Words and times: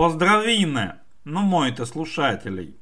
Поздравины, 0.00 0.94
ну 1.24 1.40
мой-то 1.40 1.84
слушателей. 1.84 2.74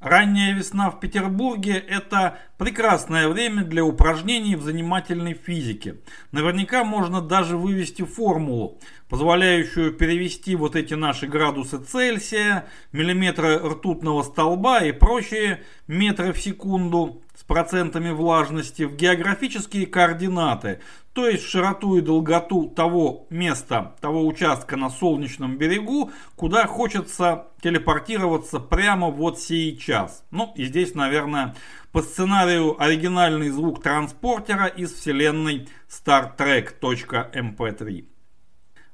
Ранняя 0.00 0.56
весна 0.56 0.90
в 0.90 0.98
Петербурге– 0.98 1.74
это 1.88 2.40
прекрасное 2.58 3.28
время 3.28 3.62
для 3.62 3.84
упражнений 3.84 4.56
в 4.56 4.62
занимательной 4.62 5.34
физике. 5.34 6.00
Наверняка 6.32 6.82
можно 6.82 7.22
даже 7.22 7.56
вывести 7.56 8.02
формулу, 8.02 8.80
позволяющую 9.08 9.92
перевести 9.92 10.56
вот 10.56 10.74
эти 10.74 10.94
наши 10.94 11.28
градусы 11.28 11.78
Цельсия, 11.78 12.66
миллиметры 12.90 13.58
ртутного 13.58 14.24
столба 14.24 14.80
и 14.80 14.90
прочие 14.90 15.62
метры 15.86 16.32
в 16.32 16.38
секунду 16.40 17.22
процентами 17.46 18.10
влажности 18.10 18.82
в 18.82 18.96
географические 18.96 19.86
координаты, 19.86 20.80
то 21.12 21.26
есть 21.28 21.44
широту 21.44 21.96
и 21.96 22.00
долготу 22.02 22.68
того 22.68 23.26
места, 23.30 23.94
того 24.00 24.26
участка 24.26 24.76
на 24.76 24.90
солнечном 24.90 25.56
берегу, 25.56 26.10
куда 26.34 26.66
хочется 26.66 27.46
телепортироваться 27.62 28.60
прямо 28.60 29.08
вот 29.08 29.40
сейчас. 29.40 30.24
Ну 30.30 30.52
и 30.56 30.64
здесь, 30.64 30.94
наверное, 30.94 31.54
по 31.92 32.02
сценарию 32.02 32.80
оригинальный 32.82 33.48
звук 33.48 33.82
транспортера 33.82 34.66
из 34.66 34.92
вселенной 34.92 35.68
Star 35.88 36.36
Trek.mp3. 36.36 38.04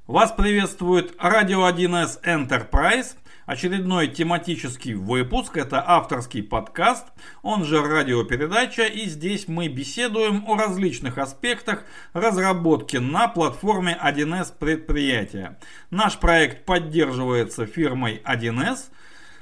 Вас 0.07 0.31
приветствует 0.31 1.13
радио 1.17 1.67
1С 1.67 2.21
Enterprise, 2.23 3.15
очередной 3.45 4.07
тематический 4.07 4.93
выпуск, 4.93 5.57
это 5.57 5.83
авторский 5.85 6.43
подкаст, 6.43 7.07
он 7.41 7.65
же 7.65 7.81
радиопередача, 7.81 8.83
и 8.83 9.05
здесь 9.05 9.47
мы 9.47 9.67
беседуем 9.67 10.43
о 10.47 10.57
различных 10.57 11.17
аспектах 11.17 11.85
разработки 12.13 12.97
на 12.97 13.27
платформе 13.27 13.97
1С 14.01 14.53
предприятия. 14.57 15.59
Наш 15.89 16.17
проект 16.17 16.65
поддерживается 16.65 17.65
фирмой 17.65 18.21
1С, 18.25 18.89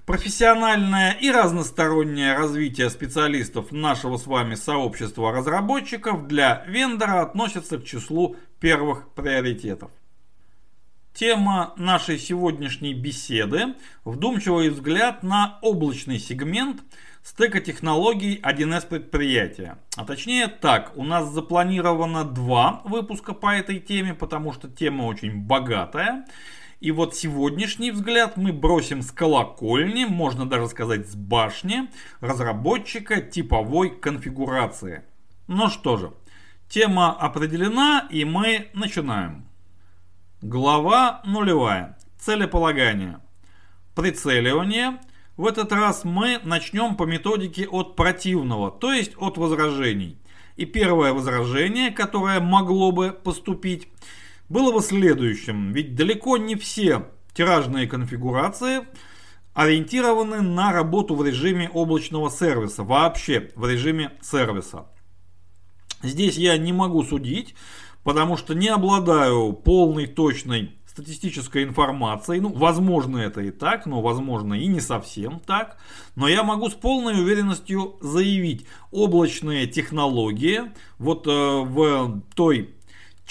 Профессиональное 0.05 1.11
и 1.11 1.29
разностороннее 1.29 2.35
развитие 2.35 2.89
специалистов 2.89 3.71
нашего 3.71 4.17
с 4.17 4.25
вами 4.25 4.55
сообщества 4.55 5.31
разработчиков 5.31 6.27
для 6.27 6.65
вендора 6.67 7.21
относится 7.21 7.77
к 7.77 7.85
числу 7.85 8.35
первых 8.59 9.09
приоритетов. 9.13 9.91
Тема 11.13 11.73
нашей 11.75 12.17
сегодняшней 12.17 12.93
беседы– 12.93 13.75
вдумчивый 14.05 14.69
взгляд 14.69 15.23
на 15.23 15.59
облачный 15.61 16.17
сегмент 16.17 16.83
стека 17.21 17.59
технологий 17.59 18.39
1С 18.41 18.87
предприятия. 18.87 19.77
А 19.97 20.05
точнее 20.05 20.47
так, 20.47 20.93
у 20.95 21.03
нас 21.03 21.29
запланировано 21.29 22.23
два 22.23 22.81
выпуска 22.85 23.33
по 23.33 23.53
этой 23.53 23.79
теме, 23.79 24.13
потому 24.13 24.53
что 24.53 24.69
тема 24.69 25.03
очень 25.03 25.35
богатая. 25.35 26.25
И 26.79 26.91
вот 26.91 27.13
сегодняшний 27.13 27.91
взгляд 27.91 28.37
мы 28.37 28.53
бросим 28.53 29.01
с 29.01 29.11
колокольни, 29.11 30.05
можно 30.05 30.49
даже 30.49 30.69
сказать 30.69 31.09
с 31.09 31.15
башни, 31.15 31.89
разработчика 32.21 33.21
типовой 33.21 33.89
конфигурации. 33.89 35.03
Ну 35.47 35.67
что 35.67 35.97
же, 35.97 36.13
тема 36.69 37.11
определена 37.11 38.07
и 38.09 38.23
мы 38.23 38.69
начинаем. 38.73 39.50
Глава 40.41 41.21
нулевая. 41.23 41.99
Целеполагание. 42.17 43.19
Прицеливание. 43.93 44.99
В 45.37 45.45
этот 45.45 45.71
раз 45.71 46.03
мы 46.03 46.39
начнем 46.43 46.95
по 46.95 47.03
методике 47.03 47.67
от 47.67 47.95
противного, 47.95 48.71
то 48.71 48.91
есть 48.91 49.11
от 49.17 49.37
возражений. 49.37 50.17
И 50.55 50.65
первое 50.65 51.13
возражение, 51.13 51.91
которое 51.91 52.39
могло 52.39 52.91
бы 52.91 53.11
поступить, 53.11 53.87
было 54.49 54.71
бы 54.71 54.81
следующим. 54.81 55.73
Ведь 55.73 55.93
далеко 55.93 56.37
не 56.37 56.55
все 56.55 57.11
тиражные 57.35 57.85
конфигурации 57.85 58.87
ориентированы 59.53 60.41
на 60.41 60.73
работу 60.73 61.13
в 61.13 61.23
режиме 61.23 61.69
облачного 61.69 62.31
сервиса, 62.31 62.83
вообще 62.83 63.51
в 63.55 63.69
режиме 63.69 64.13
сервиса. 64.23 64.87
Здесь 66.01 66.35
я 66.35 66.57
не 66.57 66.73
могу 66.73 67.03
судить, 67.03 67.53
потому 68.03 68.37
что 68.37 68.53
не 68.53 68.67
обладаю 68.67 69.53
полной, 69.53 70.07
точной 70.07 70.75
статистической 70.91 71.63
информацией. 71.63 72.41
Ну, 72.41 72.53
возможно, 72.53 73.17
это 73.17 73.41
и 73.41 73.51
так, 73.51 73.85
но 73.85 74.01
возможно 74.01 74.53
и 74.53 74.67
не 74.67 74.81
совсем 74.81 75.39
так. 75.39 75.77
Но 76.15 76.27
я 76.27 76.43
могу 76.43 76.69
с 76.69 76.73
полной 76.73 77.21
уверенностью 77.21 77.95
заявить, 78.01 78.65
облачные 78.91 79.67
технологии 79.67 80.71
вот 80.99 81.27
э, 81.27 81.31
в 81.31 82.21
той 82.35 82.75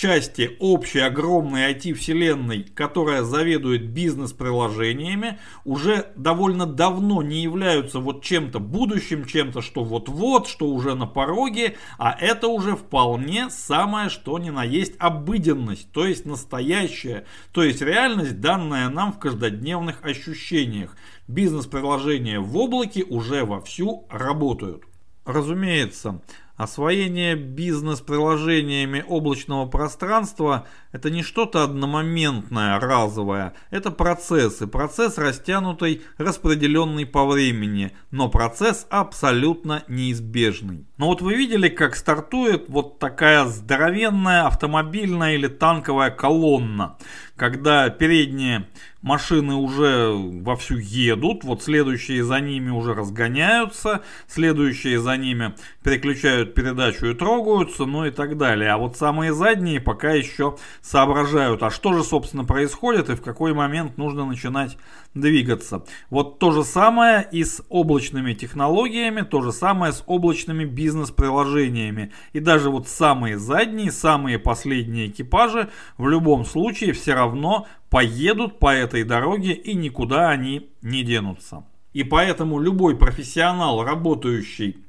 части 0.01 0.57
общей 0.61 1.01
огромной 1.01 1.75
IT-вселенной, 1.75 2.63
которая 2.63 3.23
заведует 3.23 3.91
бизнес-приложениями, 3.91 5.39
уже 5.67 6.11
довольно 6.17 6.65
давно 6.65 7.21
не 7.21 7.43
являются 7.43 8.01
вот 8.01 8.25
чем-то 8.25 8.61
будущим, 8.61 9.27
чем-то, 9.27 9.61
что 9.61 9.85
вот-вот, 9.85 10.49
что 10.49 10.69
уже 10.69 10.95
на 10.95 11.07
пороге, 11.07 11.77
а 11.99 12.17
это 12.19 12.49
уже 12.49 12.77
вполне 12.77 13.51
самое, 13.51 14.09
что 14.09 14.39
ни 14.39 14.49
на 14.49 14.65
есть 14.65 14.95
обыденность, 14.99 15.93
то 15.93 16.07
есть 16.07 16.25
настоящая, 16.25 17.27
то 17.53 17.63
есть 17.63 17.83
реальность, 17.83 18.41
данная 18.41 18.89
нам 18.89 19.13
в 19.13 19.19
каждодневных 19.19 20.03
ощущениях. 20.03 20.97
Бизнес-приложения 21.29 22.41
в 22.41 22.57
облаке 22.57 23.05
уже 23.05 23.45
вовсю 23.45 24.07
работают. 24.09 24.83
Разумеется, 25.27 26.23
Освоение 26.61 27.37
бизнес-приложениями 27.37 29.03
облачного 29.09 29.65
пространства– 29.65 30.67
это 30.93 31.09
не 31.09 31.23
что-то 31.23 31.65
одномоментное, 31.65 32.79
разовое. 32.79 33.55
Это 33.71 33.91
процесс, 33.91 34.61
и 34.61 34.67
процесс 34.67 35.17
растянутый, 35.17 36.03
распределенный 36.19 37.07
по 37.07 37.25
времени, 37.25 37.93
но 38.11 38.29
процесс 38.29 38.87
абсолютно 38.91 39.85
неизбежный. 39.89 40.87
Но 40.99 41.07
вот 41.07 41.23
вы 41.23 41.35
видели, 41.35 41.71
как 41.71 41.97
стартует 41.97 42.69
вот 42.69 42.99
такая 42.99 43.47
здоровенная 43.47 44.45
автомобильная 44.45 45.37
или 45.37 45.47
танковая 45.47 46.11
колонна, 46.11 46.99
когда 47.37 47.89
передние 47.89 48.69
машины 49.03 49.55
уже 49.55 50.13
вовсю 50.13 50.77
едут, 50.77 51.45
вот 51.45 51.63
следующие 51.63 52.25
за 52.25 52.41
ними 52.41 52.71
уже 52.71 52.95
разгоняются, 52.95 54.03
следующие 54.27 55.01
за 55.01 55.17
ними 55.17 55.55
переключают 55.83 56.55
передачу 56.55 57.07
и 57.07 57.15
трогаются, 57.15 57.85
ну 57.85 58.05
и 58.05 58.11
так 58.11 58.37
далее. 58.37 58.71
А 58.71 58.79
вот 58.79 58.97
самые 58.97 59.33
задние 59.33 59.81
пока 59.81 60.13
еще 60.13 60.57
соображают, 60.83 61.63
а 61.63 61.71
что 61.71 61.93
же 61.93 62.05
собственно 62.05 62.45
происходит 62.45 63.09
и 63.11 63.17
в 63.17 63.23
какой 63.23 63.55
момент 63.55 63.97
нужно 63.97 64.27
начинать 64.27 64.77
двигаться. 65.15 65.85
Вот 66.09 66.39
то 66.39 66.53
же 66.53 66.65
самое 66.65 67.27
и 67.33 67.43
с 67.43 67.63
облачными 67.69 68.33
технологиями, 68.35 69.23
то 69.23 69.43
же 69.43 69.53
самое 69.53 69.93
с 69.93 70.03
облачными 70.07 70.65
бизнес-приложениями. 70.65 72.13
И 72.33 72.41
даже 72.41 72.71
вот 72.71 72.89
самые 72.89 73.39
задние, 73.39 73.91
самые 73.91 74.39
последние 74.39 75.09
экипажи 75.09 75.69
в 75.97 76.09
любом 76.09 76.45
случае 76.45 76.93
все 76.93 77.15
равно 77.15 77.67
поедут 77.91 78.59
по 78.59 78.73
этой 78.73 79.05
дороге 79.05 79.53
и 79.53 79.75
никуда 79.75 80.31
они 80.31 80.71
не 80.81 81.03
денутся. 81.03 81.65
И 81.93 82.05
поэтому 82.05 82.61
любой 82.61 82.97
профессионал, 82.97 83.85
работающий 83.85 84.85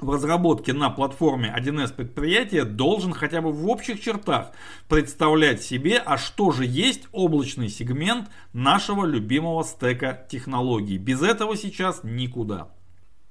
в 0.00 0.10
разработке 0.10 0.72
на 0.72 0.90
платформе 0.90 1.54
1С 1.56 1.92
предприятия 1.94 2.64
должен 2.64 3.12
хотя 3.12 3.40
бы 3.40 3.52
в 3.52 3.68
общих 3.68 4.00
чертах 4.00 4.50
представлять 4.88 5.62
себе, 5.62 5.98
а 5.98 6.18
что 6.18 6.50
же 6.50 6.64
есть 6.64 7.06
облачный 7.12 7.68
сегмент 7.68 8.28
нашего 8.52 9.04
любимого 9.04 9.62
стека 9.62 10.26
технологий. 10.28 10.98
Без 10.98 11.22
этого 11.22 11.56
сейчас 11.56 12.00
никуда. 12.02 12.68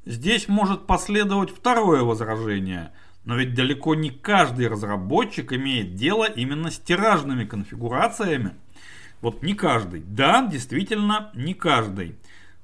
Здесь 0.05 0.47
может 0.47 0.85
последовать 0.85 1.49
второе 1.49 2.03
возражение. 2.03 2.91
Но 3.25 3.37
ведь 3.37 3.55
далеко 3.55 3.95
не 3.95 4.09
каждый 4.09 4.67
разработчик 4.67 5.53
имеет 5.53 5.95
дело 5.95 6.25
именно 6.25 6.69
с 6.69 6.77
тиражными 6.77 7.45
конфигурациями. 7.45 8.55
Вот 9.23 9.41
не 9.41 9.53
каждый. 9.53 10.01
Да, 10.01 10.45
действительно, 10.45 11.31
не 11.33 11.53
каждый. 11.53 12.17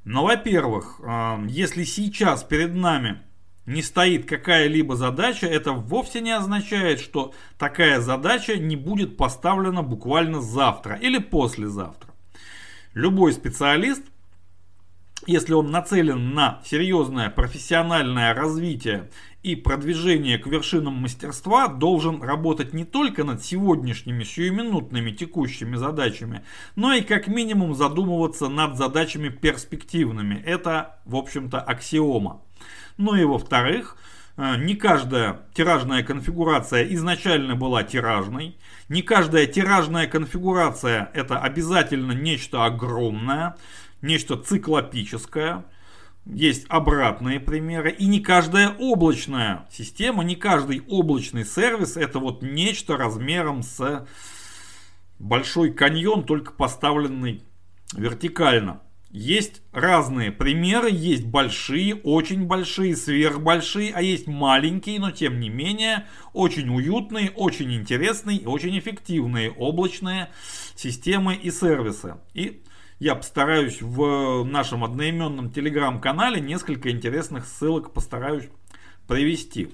Но, 0.03 0.25
во-первых, 0.25 0.99
э, 1.01 1.45
если 1.47 1.85
сейчас 1.85 2.43
перед 2.43 2.75
нами 2.75 3.21
не 3.65 3.81
стоит 3.81 4.27
какая-либо 4.27 4.97
задача, 4.97 5.47
это 5.47 5.71
вовсе 5.71 6.19
не 6.19 6.31
означает, 6.31 6.99
что 6.99 7.33
такая 7.57 8.01
задача 8.01 8.57
не 8.57 8.75
будет 8.75 9.15
поставлена 9.15 9.83
буквально 9.83 10.41
завтра 10.41 10.95
или 10.95 11.19
послезавтра. 11.19 12.09
Любой 12.93 13.31
специалист, 13.31 14.03
если 15.27 15.53
он 15.53 15.71
нацелен 15.71 16.33
на 16.33 16.61
серьезное 16.65 17.29
профессиональное 17.29 18.33
развитие 18.33 19.09
и 19.43 19.55
продвижение 19.55 20.37
к 20.37 20.47
вершинам 20.47 20.95
мастерства, 20.95 21.67
должен 21.67 22.21
работать 22.21 22.73
не 22.73 22.83
только 22.83 23.23
над 23.23 23.43
сегодняшними 23.43 24.23
сиюминутными 24.23 25.11
текущими 25.11 25.75
задачами, 25.75 26.43
но 26.75 26.93
и 26.93 27.01
как 27.01 27.27
минимум 27.27 27.73
задумываться 27.73 28.49
над 28.49 28.77
задачами 28.77 29.29
перспективными. 29.29 30.41
Это, 30.45 30.99
в 31.05 31.15
общем-то, 31.15 31.59
аксиома. 31.59 32.41
Ну 32.97 33.15
и 33.15 33.23
во-вторых, 33.23 33.95
э, 34.35 34.57
не 34.57 34.75
каждая 34.75 35.41
тиражная 35.53 36.03
конфигурация 36.03 36.83
изначально 36.93 37.55
была 37.55 37.83
тиражной. 37.83 38.57
Не 38.89 39.03
каждая 39.03 39.45
тиражная 39.45 40.07
конфигурация 40.07 41.11
это 41.13 41.39
обязательно 41.39 42.11
нечто 42.11 42.65
огромное, 42.65 43.55
нечто 44.01 44.37
циклопическое. 44.37 45.65
Есть 46.25 46.65
обратные 46.69 47.39
примеры. 47.39 47.91
И 47.91 48.05
не 48.05 48.19
каждая 48.19 48.69
облачная 48.77 49.67
система, 49.71 50.23
не 50.23 50.35
каждый 50.35 50.83
облачный 50.87 51.45
сервис 51.45 51.97
это 51.97 52.19
вот 52.19 52.41
нечто 52.41 52.97
размером 52.97 53.63
с 53.63 54.07
большой 55.17 55.71
каньон, 55.73 56.23
только 56.23 56.51
поставленный 56.51 57.43
вертикально. 57.93 58.81
Есть 59.11 59.63
разные 59.71 60.31
примеры, 60.31 60.91
есть 60.91 61.25
большие, 61.25 61.95
очень 61.95 62.45
большие, 62.45 62.95
сверхбольшие, 62.95 63.91
а 63.91 64.03
есть 64.03 64.27
маленькие, 64.27 64.99
но 64.99 65.09
тем 65.09 65.39
не 65.39 65.49
менее 65.49 66.05
очень 66.31 66.69
уютные, 66.69 67.31
очень 67.31 67.73
интересные 67.73 68.47
очень 68.47 68.77
эффективные 68.77 69.49
облачные 69.49 70.29
системы 70.75 71.33
и 71.33 71.49
сервисы. 71.49 72.17
И 72.35 72.61
я 72.99 73.15
постараюсь 73.15 73.81
в 73.81 74.43
нашем 74.43 74.83
одноименном 74.83 75.51
телеграм-канале 75.51 76.41
несколько 76.41 76.91
интересных 76.91 77.45
ссылок 77.45 77.93
постараюсь 77.93 78.49
привести. 79.07 79.73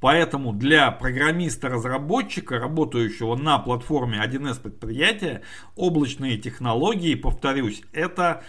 Поэтому 0.00 0.52
для 0.52 0.92
программиста-разработчика, 0.92 2.60
работающего 2.60 3.34
на 3.34 3.58
платформе 3.58 4.22
1С 4.24 4.60
предприятия, 4.60 5.42
облачные 5.74 6.38
технологии, 6.38 7.16
повторюсь, 7.16 7.82
это 7.92 8.44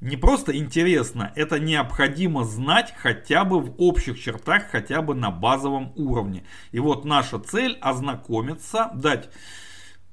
не 0.00 0.16
просто 0.16 0.56
интересно, 0.56 1.32
это 1.36 1.58
необходимо 1.58 2.44
знать 2.44 2.94
хотя 2.96 3.44
бы 3.44 3.60
в 3.60 3.74
общих 3.76 4.18
чертах, 4.18 4.70
хотя 4.70 5.02
бы 5.02 5.14
на 5.14 5.30
базовом 5.30 5.92
уровне. 5.96 6.44
И 6.72 6.78
вот 6.78 7.04
наша 7.04 7.38
цель 7.38 7.76
ознакомиться, 7.82 8.90
дать 8.94 9.28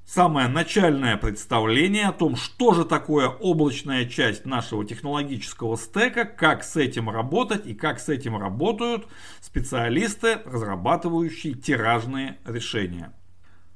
самое 0.06 0.48
начальное 0.48 1.18
представление 1.18 2.08
о 2.08 2.12
том, 2.12 2.36
что 2.36 2.74
же 2.74 2.86
такое 2.86 3.28
облачная 3.28 4.06
часть 4.06 4.46
нашего 4.46 4.86
технологического 4.86 5.78
стека, 5.78 6.26
как 6.26 6.64
с 6.64 6.76
этим 6.76 7.10
работать 7.10 7.66
и 7.66 7.74
как 7.74 8.00
с 8.00 8.10
этим 8.10 8.38
работают 8.38 9.08
специалисты, 9.42 10.40
разрабатывающие 10.46 11.54
тиражные 11.54 12.38
решения. 12.46 13.14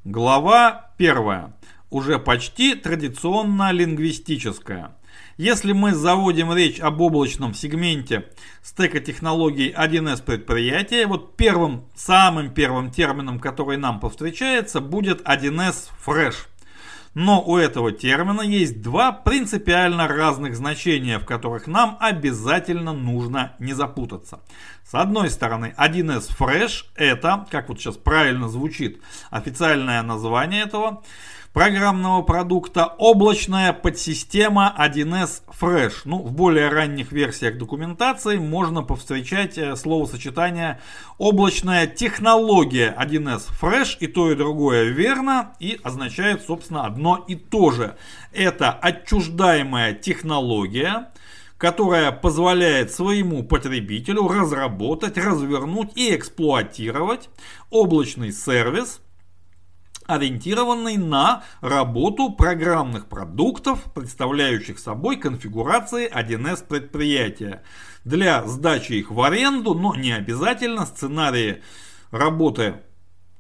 Глава 0.04 0.92
первая. 0.98 1.54
Уже 1.90 2.20
почти 2.20 2.76
традиционно 2.76 3.72
лингвистическая. 3.72 4.96
Если 5.38 5.72
мы 5.72 5.94
заводим 5.94 6.52
речь 6.52 6.80
об 6.80 7.00
облачном 7.00 7.54
сегменте 7.54 8.26
стека 8.64 9.00
технологий 9.00 9.72
1С 9.72 10.24
предприятия, 10.24 11.06
вот 11.06 11.38
первым, 11.38 11.86
самым 11.96 12.52
первым 12.52 12.90
термином, 12.90 13.40
который 13.40 13.78
нам 13.78 14.00
повстречается, 14.00 14.82
будет 14.82 15.22
1С 15.22 15.90
Fresh. 16.04 16.48
Но 17.14 17.44
у 17.44 17.56
этого 17.56 17.92
термина 17.92 18.42
есть 18.42 18.82
два 18.82 19.12
принципиально 19.12 20.08
разных 20.08 20.56
значения, 20.56 21.20
в 21.20 21.26
которых 21.26 21.68
нам 21.68 21.98
обязательно 22.00 22.94
нужно 22.94 23.56
не 23.60 23.74
запутаться. 23.74 24.40
С 24.84 24.96
одной 24.96 25.30
стороны, 25.30 25.76
1С 25.78 26.36
Fresh 26.36 26.86
это, 26.96 27.46
как 27.52 27.70
вот 27.70 27.80
сейчас 27.80 27.96
правильно 27.98 28.50
звучит 28.50 29.02
официальное 29.30 30.02
название 30.02 30.64
этого, 30.64 31.04
программного 31.58 32.22
продукта 32.22 32.86
облачная 32.86 33.74
подсистема 33.74 34.76
1С 34.78 35.42
Fresh. 35.60 36.02
Ну, 36.06 36.20
в 36.20 36.32
более 36.32 36.70
ранних 36.70 37.12
версиях 37.12 37.58
документации 37.58 38.38
можно 38.38 38.84
повстречать 38.84 39.58
э, 39.58 39.76
словосочетание 39.76 40.80
облачная 41.18 41.88
технология 41.88 42.96
1С 42.96 43.46
Fresh. 43.60 43.98
И 44.02 44.06
то, 44.06 44.32
и 44.32 44.36
другое 44.36 44.90
верно 44.90 45.56
и 45.60 45.80
означает, 45.82 46.44
собственно, 46.44 46.86
одно 46.86 47.26
и 47.28 47.34
то 47.34 47.72
же. 47.72 47.98
Это 48.32 48.70
отчуждаемая 48.70 49.94
технология, 49.94 51.10
которая 51.58 52.12
позволяет 52.12 52.94
своему 52.94 53.44
потребителю 53.44 54.28
разработать, 54.28 55.18
развернуть 55.18 55.98
и 55.98 56.16
эксплуатировать 56.16 57.30
облачный 57.72 58.32
сервис– 58.32 59.02
ориентированный 60.08 60.98
на 60.98 61.44
работу 61.62 62.32
программных 62.32 63.08
продуктов, 63.08 63.84
представляющих 63.94 64.80
собой 64.80 65.18
конфигурации 65.18 66.10
1С 66.10 66.66
предприятия. 66.68 67.64
Для 68.06 68.46
сдачи 68.46 68.94
их 68.94 69.12
в 69.12 69.22
аренду, 69.22 69.74
но 69.74 69.96
не 69.96 70.12
обязательно 70.12 70.86
сценарии 70.86 71.62
работы 72.12 72.76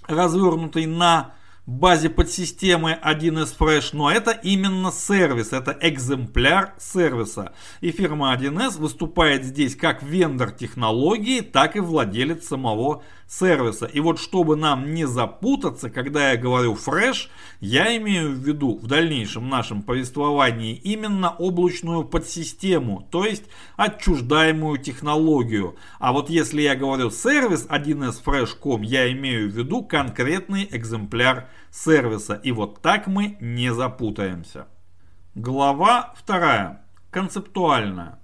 развернутый 0.06 0.84
на 0.84 1.32
базе 1.68 2.08
подсистемы 2.08 2.98
1С 3.04 3.54
Fresh, 3.58 3.90
но 3.92 4.10
это 4.10 4.30
именно 4.30 4.90
сервис, 4.90 5.52
это 5.52 5.76
экземпляр 5.82 6.72
сервиса. 6.78 7.52
И 7.82 7.90
фирма 7.90 8.34
1С 8.34 8.78
выступает 8.78 9.44
здесь 9.44 9.76
как 9.76 10.02
вендор 10.02 10.50
технологии, 10.50 11.42
так 11.42 11.76
и 11.76 11.80
владелец 11.80 12.48
самого 12.48 13.02
сервиса. 13.26 13.84
И 13.84 14.00
вот 14.00 14.18
чтобы 14.18 14.56
нам 14.56 14.94
не 14.94 15.06
запутаться, 15.06 15.90
когда 15.90 16.30
я 16.30 16.38
говорю 16.38 16.72
Fresh, 16.72 17.28
я 17.60 17.94
имею 17.98 18.30
в 18.30 18.38
виду 18.38 18.78
в 18.78 18.86
дальнейшем 18.86 19.50
нашем 19.50 19.82
повествовании 19.82 20.74
именно 20.74 21.30
облачную 21.30 22.04
подсистему, 22.04 23.06
то 23.10 23.26
есть 23.26 23.44
отчуждаемую 23.76 24.78
технологию. 24.78 25.76
А 25.98 26.14
вот 26.14 26.30
если 26.30 26.62
я 26.62 26.74
говорю 26.74 27.10
сервис 27.10 27.66
1С 27.68 28.22
Fresh.com, 28.24 28.80
я 28.80 29.12
имею 29.12 29.50
в 29.50 29.52
виду 29.52 29.84
конкретный 29.84 30.66
экземпляр 30.70 31.50
сервиса. 31.70 32.34
И 32.34 32.52
вот 32.52 32.82
так 32.82 33.06
мы 33.06 33.36
не 33.40 33.72
запутаемся. 33.72 34.66
Глава 35.34 36.14
вторая. 36.16 36.84
Концептуальная. 37.10 38.18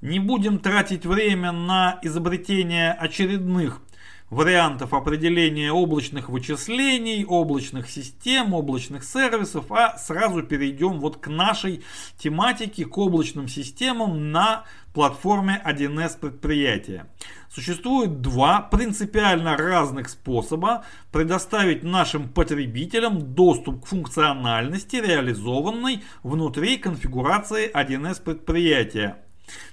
Не 0.00 0.18
будем 0.18 0.58
тратить 0.58 1.06
время 1.06 1.52
на 1.52 1.98
изобретение 2.02 2.92
очередных 2.92 3.80
вариантов 4.30 4.92
определения 4.92 5.72
облачных 5.72 6.28
вычислений, 6.28 7.24
облачных 7.24 7.88
систем, 7.88 8.54
облачных 8.54 9.04
сервисов, 9.04 9.70
а 9.70 9.96
сразу 9.98 10.42
перейдем 10.42 10.98
вот 10.98 11.18
к 11.18 11.28
нашей 11.28 11.84
тематике, 12.18 12.84
к 12.84 12.98
облачным 12.98 13.46
системам 13.46 14.32
на 14.32 14.64
платформе 14.94 15.62
1С 15.64 16.18
предприятия. 16.18 17.06
Существует 17.50 18.20
два 18.20 18.60
принципиально 18.60 19.56
разных 19.56 20.08
способа 20.08 20.84
предоставить 21.12 21.82
нашим 21.84 22.28
потребителям 22.28 23.34
доступ 23.34 23.84
к 23.84 23.86
функциональности, 23.86 24.96
реализованной 24.96 26.02
внутри 26.22 26.78
конфигурации 26.78 27.70
1С 27.72 28.22
предприятия. 28.22 29.25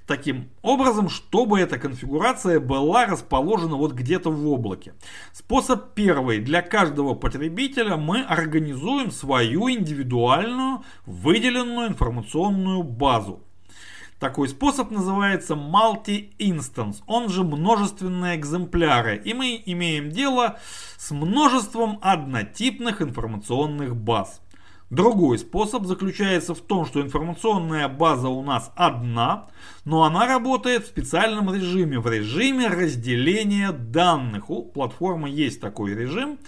Таким 0.05 0.49
образом, 0.61 1.09
чтобы 1.09 1.59
эта 1.59 1.79
конфигурация 1.79 2.59
была 2.59 3.05
расположена 3.05 3.75
вот 3.75 3.93
где-то 3.93 4.29
в 4.29 4.47
облаке. 4.51 4.93
Способ 5.31 5.93
первый. 5.93 6.39
Для 6.39 6.61
каждого 6.61 7.13
потребителя 7.15 7.95
мы 7.95 8.21
организуем 8.21 9.11
свою 9.11 9.69
индивидуальную 9.69 10.83
выделенную 11.05 11.87
информационную 11.87 12.83
базу. 12.83 13.41
Такой 14.19 14.47
способ 14.47 14.89
называется 14.89 15.53
multi-instance, 15.53 17.01
он 17.07 17.27
же 17.27 17.43
множественные 17.43 18.37
экземпляры. 18.37 19.17
И 19.17 19.33
мы 19.33 19.61
имеем 19.65 20.11
дело 20.11 20.59
с 20.97 21.11
множеством 21.11 21.99
однотипных 22.01 23.01
информационных 23.01 23.97
баз. 23.97 24.39
Другой 24.93 25.39
способ 25.39 25.87
заключается 25.87 26.53
в 26.53 26.59
том, 26.59 26.85
что 26.85 27.01
информационная 27.01 27.87
база 27.87 28.29
у 28.29 28.43
нас 28.43 28.71
одна, 28.75 29.47
но 29.85 30.03
она 30.03 30.27
работает 30.27 30.85
в 30.85 30.87
специальном 30.87 31.53
режиме, 31.53 31.99
в 31.99 32.07
режиме 32.09 32.67
разделения 32.67 33.71
данных. 33.71 34.49
У 34.49 34.63
платформы 34.63 35.29
есть 35.29 35.59
такой 35.59 35.93
режим, 35.93 36.39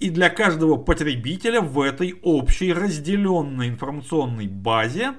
и 0.00 0.10
для 0.10 0.30
каждого 0.30 0.76
потребителя 0.76 1.60
в 1.60 1.80
этой 1.80 2.18
общей 2.22 2.72
разделенной 2.72 3.68
информационной 3.68 4.48
базе 4.48 5.14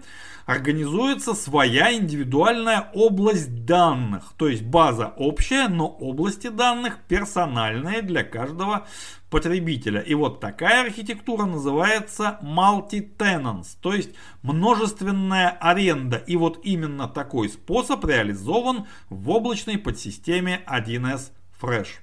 организуется 0.46 1.34
своя 1.34 1.94
индивидуальная 1.94 2.90
область 2.94 3.66
данных. 3.66 4.34
То 4.38 4.50
есть 4.50 4.64
база 4.64 5.14
общая, 5.18 5.68
но 5.68 5.88
области 5.88 6.48
данных 6.48 7.00
персональные 7.08 8.02
для 8.02 8.24
каждого 8.24 8.86
потребителя. 9.30 10.02
И 10.02 10.14
вот 10.14 10.40
такая 10.40 10.86
архитектура 10.86 11.46
называется 11.46 12.40
multi-tenants, 12.44 13.78
то 13.82 13.94
есть 13.94 14.12
множественная 14.44 15.50
аренда. 15.50 16.18
И 16.18 16.36
вот 16.36 16.60
именно 16.64 17.08
такой 17.08 17.50
способ 17.54 18.04
реализован 18.06 18.88
в 19.10 19.30
облачной 19.30 19.78
подсистеме 19.78 20.62
1С 20.68 21.32
Fresh. 21.62 22.00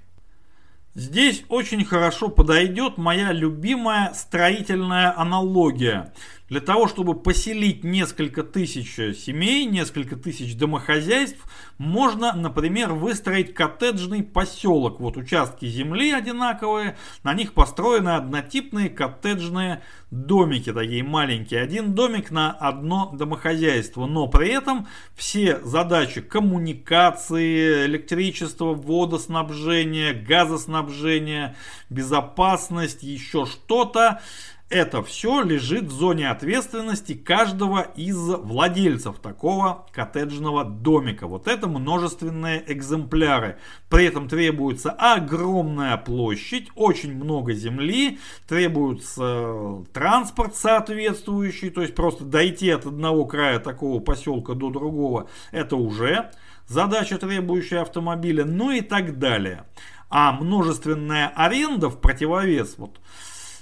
Здесь 0.95 1.45
очень 1.49 1.85
хорошо 1.85 2.29
подойдет 2.29 2.99
моя 2.99 3.31
любимая 3.33 4.13
строительная 4.13 5.17
аналогия. 5.17 6.13
Для 6.51 6.61
того, 6.61 6.89
чтобы 6.89 7.15
поселить 7.15 7.85
несколько 7.85 8.43
тысяч 8.43 8.97
семей, 9.17 9.67
несколько 9.67 10.17
тысяч 10.17 10.57
домохозяйств, 10.57 11.39
можно, 11.79 12.33
например, 12.33 12.93
выстроить 12.93 13.55
коттеджный 13.55 14.25
поселок. 14.25 14.99
Вот 14.99 15.17
участки 15.17 15.67
земли 15.67 16.11
одинаковые, 16.11 16.97
на 17.23 17.35
них 17.35 17.55
построены 17.55 18.11
однотипные 18.17 18.91
коттеджные 18.91 19.83
домики, 20.11 20.73
такие 20.73 21.05
маленькие. 21.05 21.61
Один 21.61 21.95
домик 21.95 22.33
на 22.33 22.51
одно 22.51 23.13
домохозяйство, 23.15 24.07
но 24.07 24.27
при 24.27 24.49
этом 24.49 24.89
все 25.15 25.61
задачи 25.61 26.21
коммуникации, 26.21 27.87
электричество, 27.87 28.75
водоснабжение, 28.75 30.15
газоснабжение, 30.15 31.55
безопасность, 31.91 33.05
еще 33.05 33.47
что-то, 33.47 34.21
это 34.71 35.03
все 35.03 35.43
лежит 35.43 35.87
в 35.87 35.91
зоне 35.91 36.31
ответственности 36.31 37.15
каждого 37.15 37.81
из 37.97 38.17
владельцев 38.17 39.19
такого 39.19 39.87
коттеджного 39.93 40.65
домика. 40.65 41.27
Вот 41.27 41.49
это 41.49 41.67
множественные 41.67 42.63
экземпляры. 42.73 43.59
При 43.89 44.07
этом 44.07 44.29
требуется 44.29 44.93
огромная 44.93 45.97
площадь, 45.97 46.69
очень 46.77 47.17
много 47.17 47.53
земли, 47.53 48.21
требуется 48.47 49.23
э, 49.25 49.85
транспорт 49.93 50.55
соответствующий, 50.55 51.71
то 51.71 51.83
есть 51.83 51.97
просто 51.97 52.25
дойти 52.25 52.71
от 52.71 52.87
одного 52.87 53.25
края 53.25 53.59
такого 53.59 53.99
поселка 53.99 54.55
до 54.55 54.71
другого, 54.71 55.29
это 55.51 55.75
уже 55.75 56.31
задача, 56.69 57.19
требующая 57.19 57.83
автомобиля, 57.83 58.45
ну 58.45 58.71
и 58.71 58.83
так 58.83 59.19
далее. 59.19 59.65
А 60.09 60.33
множественная 60.33 61.29
аренда 61.29 61.89
в 61.89 62.01
противовес 62.01 62.75
вот 62.79 63.01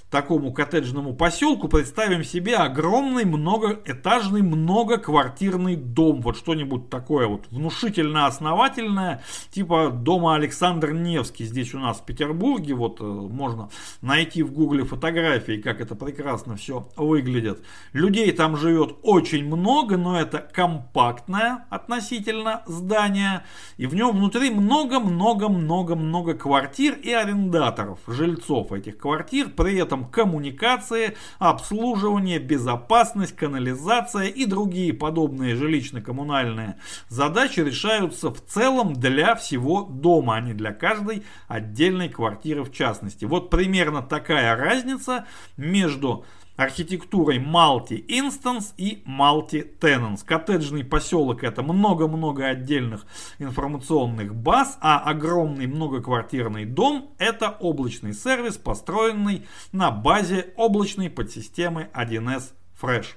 такому 0.09 0.51
коттеджному 0.51 1.13
поселку 1.13 1.67
представим 1.67 2.23
себе 2.23 2.55
огромный 2.55 3.25
многоэтажный 3.25 4.41
многоквартирный 4.41 5.75
дом. 5.75 6.21
Вот 6.21 6.37
что-нибудь 6.37 6.89
такое 6.89 7.27
вот 7.27 7.45
внушительно 7.51 8.25
основательное, 8.25 9.23
типа 9.51 9.89
дома 9.89 10.35
Александр 10.35 10.93
Невский 10.93 11.45
здесь 11.45 11.73
у 11.73 11.79
нас 11.79 11.97
в 11.97 12.05
Петербурге. 12.05 12.73
Вот 12.73 12.99
э, 13.01 13.03
можно 13.03 13.69
найти 14.01 14.41
в 14.41 14.51
гугле 14.51 14.83
фотографии, 14.83 15.61
как 15.61 15.79
это 15.81 15.95
прекрасно 15.95 16.55
все 16.55 16.87
выглядит. 16.95 17.63
Людей 17.93 18.31
там 18.31 18.57
живет 18.57 18.97
очень 19.03 19.45
много, 19.45 19.97
но 19.97 20.19
это 20.19 20.39
компактное 20.39 21.65
относительно 21.69 22.63
здание. 22.65 23.43
И 23.77 23.85
в 23.85 23.93
нем 23.93 24.17
внутри 24.17 24.49
много-много-много-много 24.49 26.33
квартир 26.33 26.95
и 26.95 27.11
арендаторов, 27.11 27.99
жильцов 28.07 28.71
этих 28.71 28.97
квартир. 28.97 29.49
При 29.49 29.77
этом 29.77 29.98
этом 29.99 30.05
коммуникации, 30.05 31.15
обслуживание, 31.39 32.39
безопасность, 32.39 33.35
канализация 33.35 34.27
и 34.27 34.45
другие 34.45 34.93
подобные 34.93 35.55
жилищно-коммунальные 35.55 36.75
задачи 37.09 37.59
решаются 37.59 38.31
в 38.31 38.43
целом 38.45 38.93
для 38.93 39.35
всего 39.35 39.83
дома, 39.83 40.35
а 40.35 40.41
не 40.41 40.53
для 40.53 40.73
каждой 40.73 41.23
отдельной 41.47 42.09
квартиры 42.09 42.63
в 42.63 42.71
частности. 42.71 43.25
Вот 43.25 43.49
примерно 43.49 44.01
такая 44.01 44.55
разница 44.55 45.25
между 45.57 46.25
архитектурой 46.59 47.37
Multi-Instance 47.37 48.73
и 48.75 49.01
Multi-Tenants. 49.07 50.25
Коттеджный 50.25 50.83
поселок 50.83 51.45
это 51.45 51.63
много-много 51.63 52.47
отдельных 52.47 53.05
информационных 53.37 54.35
баз, 54.35 54.77
а 54.81 54.99
огромный 54.99 55.67
многоквартирный 55.67 56.65
дом 56.65 57.15
это 57.17 57.49
облачный 57.61 58.13
сервис, 58.13 58.57
построенный 58.57 59.47
на 59.71 59.89
базе 59.89 60.53
облачной 60.57 61.09
подсистемы 61.09 61.87
1С 61.93 62.51
Fresh. 62.81 63.07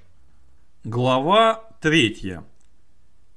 Глава 0.85 1.65
3. 1.81 2.39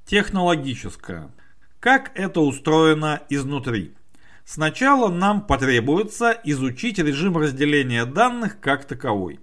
Технологическая. 0.05 1.31
Как 1.79 2.11
это 2.13 2.41
устроено 2.41 3.23
изнутри? 3.29 3.95
Сначала 4.43 5.09
нам 5.09 5.41
потребуется 5.41 6.39
изучить 6.43 6.99
режим 6.99 7.35
разделения 7.37 8.05
данных 8.05 8.59
как 8.59 8.85
таковой. 8.85 9.39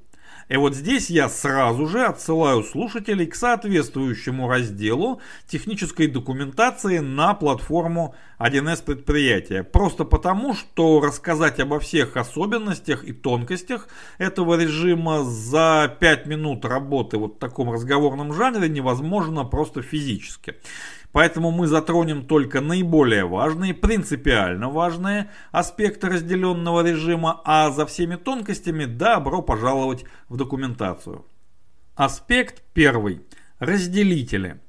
И 0.49 0.57
вот 0.57 0.75
здесь 0.75 1.11
я 1.11 1.29
сразу 1.29 1.87
же 1.87 2.05
отсылаю 2.05 2.63
слушателей 2.63 3.27
к 3.27 3.35
соответствующему 3.35 4.49
разделу 4.49 5.21
технической 5.47 6.07
документации 6.07 6.99
на 6.99 7.35
платформу 7.35 8.15
1С 8.39 8.85
предприятия. 8.85 9.63
Просто 9.63 10.05
потому, 10.05 10.55
что 10.55 11.01
рассказать 11.01 11.61
обо 11.61 11.79
всех 11.79 12.17
особенностях 12.17 13.05
и 13.05 13.13
тонкостях 13.13 13.89
этого 14.19 14.61
режима 14.61 15.25
за 15.25 15.97
5 16.01 16.27
минут 16.27 16.65
работы 16.65 17.19
вот 17.19 17.37
в 17.37 17.39
таком 17.39 17.71
разговорном 17.71 18.35
жанре 18.35 18.69
невозможно 18.69 19.45
просто 19.45 19.83
физически. 19.83 20.57
Поэтому 21.13 21.51
мы 21.51 21.67
затронем 21.67 22.27
только 22.27 22.61
наиболее 22.61 23.27
важные, 23.27 23.75
принципиально 23.75 24.71
важные 24.71 25.31
аспекты 25.51 26.09
разделенного 26.09 26.87
режима, 26.87 27.41
а 27.45 27.71
за 27.71 27.85
всеми 27.87 28.17
тонкостями 28.17 28.87
добро 28.87 29.43
пожаловать 29.43 30.05
в 30.29 30.37
документацию. 30.37 31.27
Аспект 31.95 32.63
первый. 32.73 33.21
Разделители. 33.59 34.61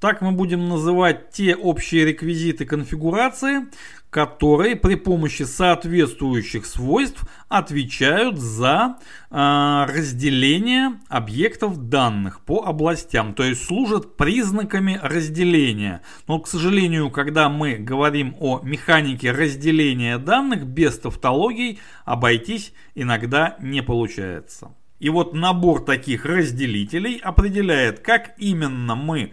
Так 0.00 0.20
мы 0.20 0.32
будем 0.32 0.68
называть 0.68 1.30
те 1.30 1.54
общие 1.54 2.04
реквизиты 2.04 2.66
конфигурации, 2.66 3.68
которые 4.14 4.76
при 4.76 4.94
помощи 4.94 5.42
соответствующих 5.42 6.66
свойств 6.66 7.24
отвечают 7.48 8.38
за 8.38 8.98
э, 9.28 9.86
разделение 9.88 11.00
объектов 11.08 11.88
данных 11.88 12.40
по 12.42 12.64
областям, 12.64 13.34
то 13.34 13.42
есть 13.42 13.64
служат 13.64 14.16
признаками 14.16 15.00
разделения. 15.02 16.00
Но, 16.28 16.38
к 16.38 16.46
сожалению, 16.46 17.10
когда 17.10 17.48
мы 17.48 17.74
говорим 17.74 18.36
о 18.38 18.60
механике 18.62 19.32
разделения 19.32 20.18
данных 20.18 20.64
без 20.64 20.96
тавтологий, 20.96 21.80
обойтись 22.04 22.72
иногда 22.94 23.56
не 23.58 23.82
получается. 23.82 24.70
И 25.00 25.08
вот 25.08 25.34
набор 25.34 25.84
таких 25.84 26.24
разделителей 26.24 27.16
определяет, 27.16 27.98
как 27.98 28.34
именно 28.38 28.94
мы 28.94 29.32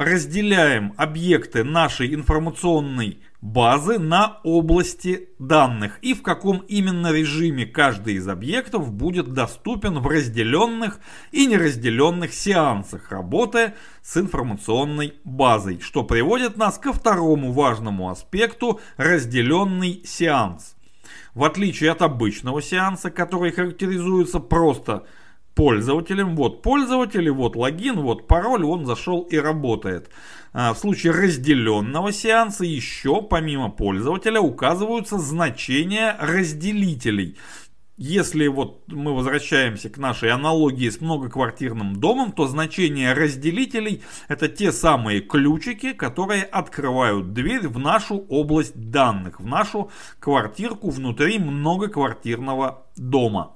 разделяем 0.00 0.94
объекты 0.96 1.62
нашей 1.62 2.14
информационной 2.14 3.20
базы 3.42 3.98
на 3.98 4.40
области 4.44 5.28
данных 5.38 5.98
и 6.00 6.14
в 6.14 6.22
каком 6.22 6.64
именно 6.68 7.12
режиме 7.12 7.66
каждый 7.66 8.14
из 8.14 8.26
объектов 8.26 8.90
будет 8.94 9.34
доступен 9.34 9.98
в 9.98 10.06
разделенных 10.06 11.00
и 11.32 11.44
неразделенных 11.44 12.32
сеансах 12.32 13.12
работы 13.12 13.74
с 14.00 14.16
информационной 14.16 15.16
базой, 15.24 15.80
что 15.80 16.02
приводит 16.02 16.56
нас 16.56 16.78
ко 16.78 16.94
второму 16.94 17.52
важному 17.52 18.08
аспекту– 18.08 18.80
разделенный 18.96 20.02
сеанс. 20.06 20.76
В 21.34 21.44
отличие 21.44 21.90
от 21.90 22.00
обычного 22.00 22.62
сеанса, 22.62 23.10
который 23.10 23.52
характеризуется 23.52 24.40
просто 24.40 25.04
пользователем, 25.54 26.36
вот 26.36 26.62
пользователь, 26.62 27.30
вот 27.30 27.56
логин, 27.56 28.00
вот 28.00 28.26
пароль, 28.26 28.64
он 28.64 28.86
зашел 28.86 29.22
и 29.22 29.36
работает– 29.36 30.10
а, 30.52 30.74
в 30.74 30.78
случае 30.78 31.12
разделенного 31.12 32.12
сеанса 32.12 32.64
еще 32.64 33.22
помимо 33.22 33.70
пользователя 33.70 34.40
указываются 34.40 35.18
значения 35.18 36.16
разделителей. 36.18 37.36
Если 37.96 38.46
вот 38.46 38.84
мы 38.88 39.14
возвращаемся 39.14 39.90
к 39.90 39.98
нашей 39.98 40.30
аналогии 40.30 40.88
с 40.88 41.02
многоквартирным 41.02 41.96
домом, 41.96 42.32
то 42.32 42.46
значения 42.46 43.12
разделителей 43.12 44.02
это 44.26 44.48
те 44.48 44.72
самые 44.72 45.20
ключики, 45.20 45.92
которые 45.92 46.44
открывают 46.44 47.34
дверь 47.34 47.68
в 47.68 47.78
нашу 47.78 48.24
область 48.30 48.90
данных, 48.90 49.38
в 49.38 49.46
нашу 49.46 49.90
квартирку 50.18 50.88
внутри 50.88 51.38
многоквартирного 51.38 52.86
дома. 52.96 53.52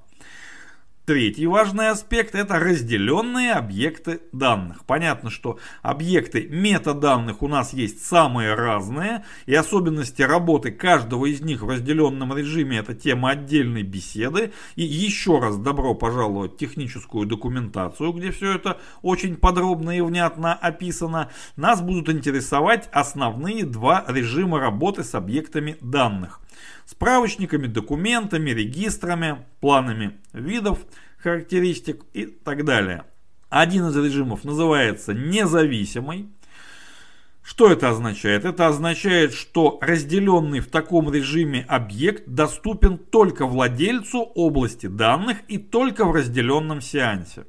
Третий 1.05 1.45
важный 1.45 1.89
аспект– 1.89 2.33
это 2.33 2.57
разделенные 2.57 3.53
объекты 3.53 4.21
данных. 4.31 4.85
Понятно, 4.85 5.29
что 5.29 5.59
объекты 5.83 6.47
метаданных 6.49 7.43
у 7.43 7.47
нас 7.47 7.73
есть 7.73 8.03
самые 8.03 8.55
разные, 8.55 9.23
и 9.45 9.53
особенности 9.53 10.23
работы 10.23 10.71
каждого 10.71 11.27
из 11.27 11.41
них 11.41 11.61
в 11.61 11.69
разделенном 11.69 12.35
режиме– 12.35 12.77
это 12.79 12.95
тема 12.95 13.29
отдельной 13.29 13.83
беседы. 13.83 14.51
И 14.75 14.81
еще 14.81 15.37
раз 15.37 15.57
добро 15.57 15.93
пожаловать 15.93 16.53
в 16.53 16.57
техническую 16.57 17.27
документацию, 17.27 18.11
где 18.11 18.31
все 18.31 18.53
это 18.53 18.79
очень 19.03 19.35
подробно 19.35 19.95
и 19.95 20.01
внятно 20.01 20.55
описано. 20.55 21.29
Нас 21.55 21.83
будут 21.83 22.09
интересовать 22.09 22.89
основные 22.91 23.63
два 23.63 24.03
режима 24.07 24.59
работы 24.59 25.03
с 25.03 25.13
объектами 25.13 25.77
данных 25.81 26.41
справочниками, 26.85 27.67
документами, 27.67 28.51
регистрами, 28.51 29.45
планами 29.59 30.17
видов, 30.33 30.79
характеристик 31.17 32.03
и 32.13 32.25
так 32.25 32.63
далее. 32.65 33.03
Один 33.49 33.87
из 33.87 33.95
режимов 33.95 34.43
называется 34.43 35.13
независимый. 35.13 36.29
Что 37.41 37.71
это 37.71 37.89
означает? 37.89 38.43
Это 38.43 38.67
означает, 38.67 39.33
что 39.33 39.77
разделенный 39.81 40.61
в 40.61 40.67
таком 40.67 41.11
режиме 41.11 41.63
объект 41.67 42.27
доступен 42.27 42.97
только 42.97 43.45
владельцу 43.45 44.19
области 44.19 44.87
данных 44.87 45.37
и 45.47 45.59
только 45.59 46.05
в 46.05 46.11
разделенном 46.11 46.81
сеансе. 46.81 47.45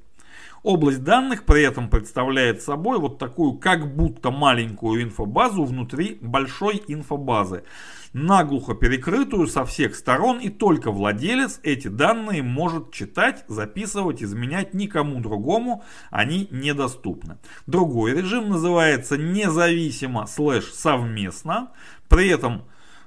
Область 0.67 1.05
данных 1.05 1.45
при 1.45 1.63
этом 1.63 1.89
представляет 1.89 2.61
собой 2.61 2.99
вот 2.99 3.19
такую 3.19 3.53
как 3.53 3.95
будто 3.95 4.33
маленькую 4.33 5.05
инфобазу 5.05 5.63
внутри 5.63 6.19
большой 6.21 6.83
инфобазы 6.89 7.63
наглухо 8.13 8.75
перекрытую 8.75 9.47
со 9.47 9.65
всех 9.65 9.95
сторон 9.95 10.41
и 10.41 10.49
только 10.49 10.91
владелец 10.91 11.61
эти 11.63 11.87
данные 11.87 12.43
может 12.43 12.91
читать, 12.91 13.45
записывать, 13.47 14.25
изменять 14.25 14.75
никому 14.75 15.21
другому, 15.21 15.85
они 16.11 16.49
недоступны. 16.51 17.39
Другой 17.69 18.17
режим 18.17 18.49
называется 18.49 19.17
независимо 19.17 20.27
слэш 20.27 20.73
совместно, 20.73 21.71
при 22.09 22.29
этом 22.29 22.65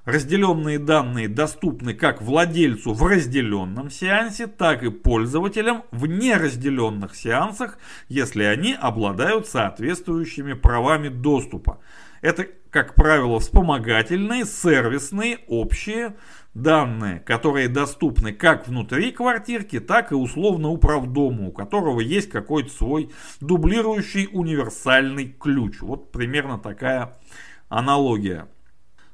Разделенные 0.10 0.80
данные 0.80 1.28
доступны 1.28 1.94
как 1.94 2.20
владельцу 2.20 2.94
в 2.94 3.06
разделенном 3.06 3.92
сеансе, 3.92 4.48
так 4.48 4.82
и 4.82 4.90
пользователям 4.90 5.84
в 5.92 6.08
неразделенных 6.08 7.16
сеансах, 7.16 7.78
если 8.08 8.42
они 8.42 8.74
обладают 8.74 9.48
соответствующими 9.48 10.54
правами 10.54 11.10
доступа. 11.10 11.80
Это, 12.24 12.48
как 12.72 12.96
правило, 12.96 13.40
вспомогательные, 13.40 14.46
сервисные, 14.46 15.42
общие 15.48 16.16
данные, 16.56 17.20
которые 17.20 17.68
доступны 17.68 18.34
как 18.34 18.68
внутри 18.68 19.12
квартирки, 19.12 19.80
так 19.80 20.12
и 20.12 20.16
условно 20.16 20.70
управдому, 20.70 21.50
у 21.50 21.52
которого 21.52 22.00
есть 22.00 22.32
какой-то 22.32 22.72
свой 22.72 23.12
дублирующий 23.42 24.28
универсальный 24.32 25.30
ключ. 25.30 25.82
Вот 25.82 26.12
примерно 26.12 26.58
такая 26.58 27.20
аналогия. 27.70 28.48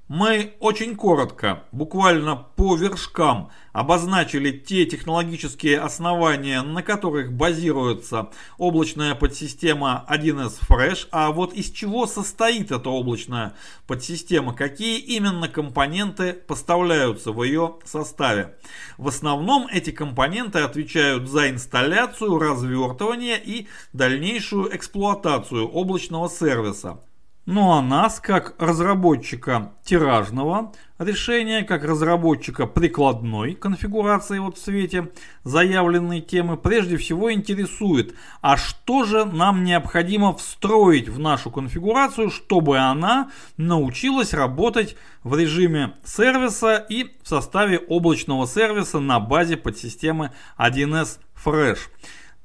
Мы 0.07 0.53
очень 0.59 0.95
коротко, 0.95 1.63
буквально 1.71 2.35
по 2.35 2.75
вершкам, 2.75 3.49
обозначили 3.73 4.51
те 4.51 4.85
технологические 4.85 5.79
основания, 5.79 6.61
на 6.61 6.83
которых 6.83 7.33
базируется 7.33 8.29
облачная 8.59 9.15
подсистема 9.15 10.05
1С 10.07 10.59
Fresh, 10.69 11.07
а 11.09 11.31
вот 11.31 11.53
из 11.53 11.71
чего 11.71 12.05
состоит 12.05 12.71
эта 12.71 12.87
облачная 12.87 13.55
подсистема, 13.87 14.53
какие 14.53 14.99
именно 14.99 15.47
компоненты 15.47 16.33
поставляются 16.33 17.31
в 17.31 17.41
ее 17.41 17.77
составе. 17.83 18.57
В 18.99 19.07
основном 19.07 19.67
эти 19.71 19.89
компоненты 19.89 20.59
отвечают 20.59 21.27
за 21.27 21.49
инсталляцию, 21.49 22.37
развертывание 22.37 23.41
и 23.43 23.67
дальнейшую 23.91 24.75
эксплуатацию 24.75 25.67
облачного 25.67 26.29
сервиса. 26.29 26.99
Ну 27.45 27.73
а 27.73 27.81
нас, 27.83 28.19
как 28.19 28.55
разработчика 28.57 29.73
тиражного 29.83 30.73
решения, 30.97 31.61
как 31.63 31.83
разработчика 31.83 32.65
прикладной 32.65 33.53
конфигурации 33.53 34.39
вот 34.39 34.57
в 34.57 34.61
свете 34.63 35.11
заявленной 35.43 36.21
темы, 36.21 36.57
прежде 36.57 36.97
всего 36.97 37.31
интересует, 37.31 38.15
а 38.41 38.57
что 38.57 39.03
же 39.03 39.25
нам 39.25 39.63
необходимо 39.63 40.33
встроить 40.33 41.07
в 41.07 41.19
нашу 41.19 41.51
конфигурацию, 41.51 42.31
чтобы 42.31 42.79
она 42.79 43.29
научилась 43.57 44.33
работать 44.33 44.95
в 45.23 45.37
режиме 45.37 45.93
сервиса 46.03 46.77
и 46.77 47.15
в 47.21 47.29
составе 47.29 47.77
облачного 47.77 48.47
сервиса 48.47 48.99
на 48.99 49.19
базе 49.19 49.55
подсистемы 49.55 50.31
1С 50.57 51.19
Fresh. 51.45 51.77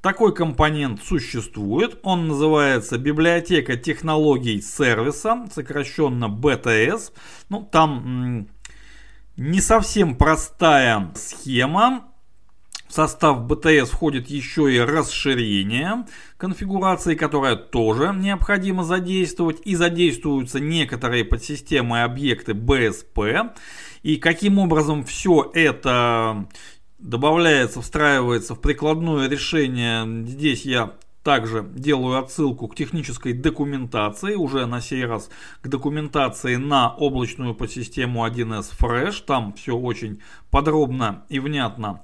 Такой 0.01 0.33
компонент 0.33 1.03
существует, 1.03 1.99
он 2.01 2.27
называется 2.27 2.97
библиотека 2.97 3.77
технологий 3.77 4.59
сервиса, 4.59 5.45
сокращенно 5.53 6.25
BTS. 6.25 7.13
Ну, 7.49 7.69
там 7.71 8.47
не 9.37 9.61
совсем 9.61 10.15
простая 10.15 11.11
схема. 11.15 12.07
В 12.87 12.93
состав 12.93 13.43
BTS 13.43 13.85
входит 13.85 14.27
еще 14.27 14.73
и 14.73 14.79
расширение 14.79 16.05
конфигурации, 16.37 17.13
которое 17.13 17.55
тоже 17.55 18.11
необходимо 18.13 18.83
задействовать. 18.83 19.61
И 19.63 19.75
задействуются 19.75 20.59
некоторые 20.59 21.23
подсистемы 21.23 21.99
и 21.99 22.01
объекты 22.01 22.53
BSP. 22.53 23.51
И 24.01 24.17
каким 24.17 24.57
образом 24.57 25.05
все 25.05 25.49
это 25.53 26.47
добавляется, 27.01 27.81
встраивается 27.81 28.55
в 28.55 28.61
прикладное 28.61 29.27
решение. 29.27 30.25
Здесь 30.25 30.65
я 30.65 30.93
также 31.23 31.63
делаю 31.63 32.17
отсылку 32.17 32.67
к 32.67 32.75
технической 32.75 33.33
документации, 33.33 34.35
уже 34.35 34.65
на 34.65 34.81
сей 34.81 35.05
раз 35.05 35.29
к 35.61 35.67
документации 35.67 36.55
на 36.55 36.93
облачную 36.93 37.53
подсистему 37.53 38.25
1С 38.25 38.71
Fresh. 38.79 39.23
Там 39.25 39.53
все 39.53 39.75
очень 39.75 40.21
подробно 40.49 41.25
и 41.29 41.39
внятно 41.39 42.01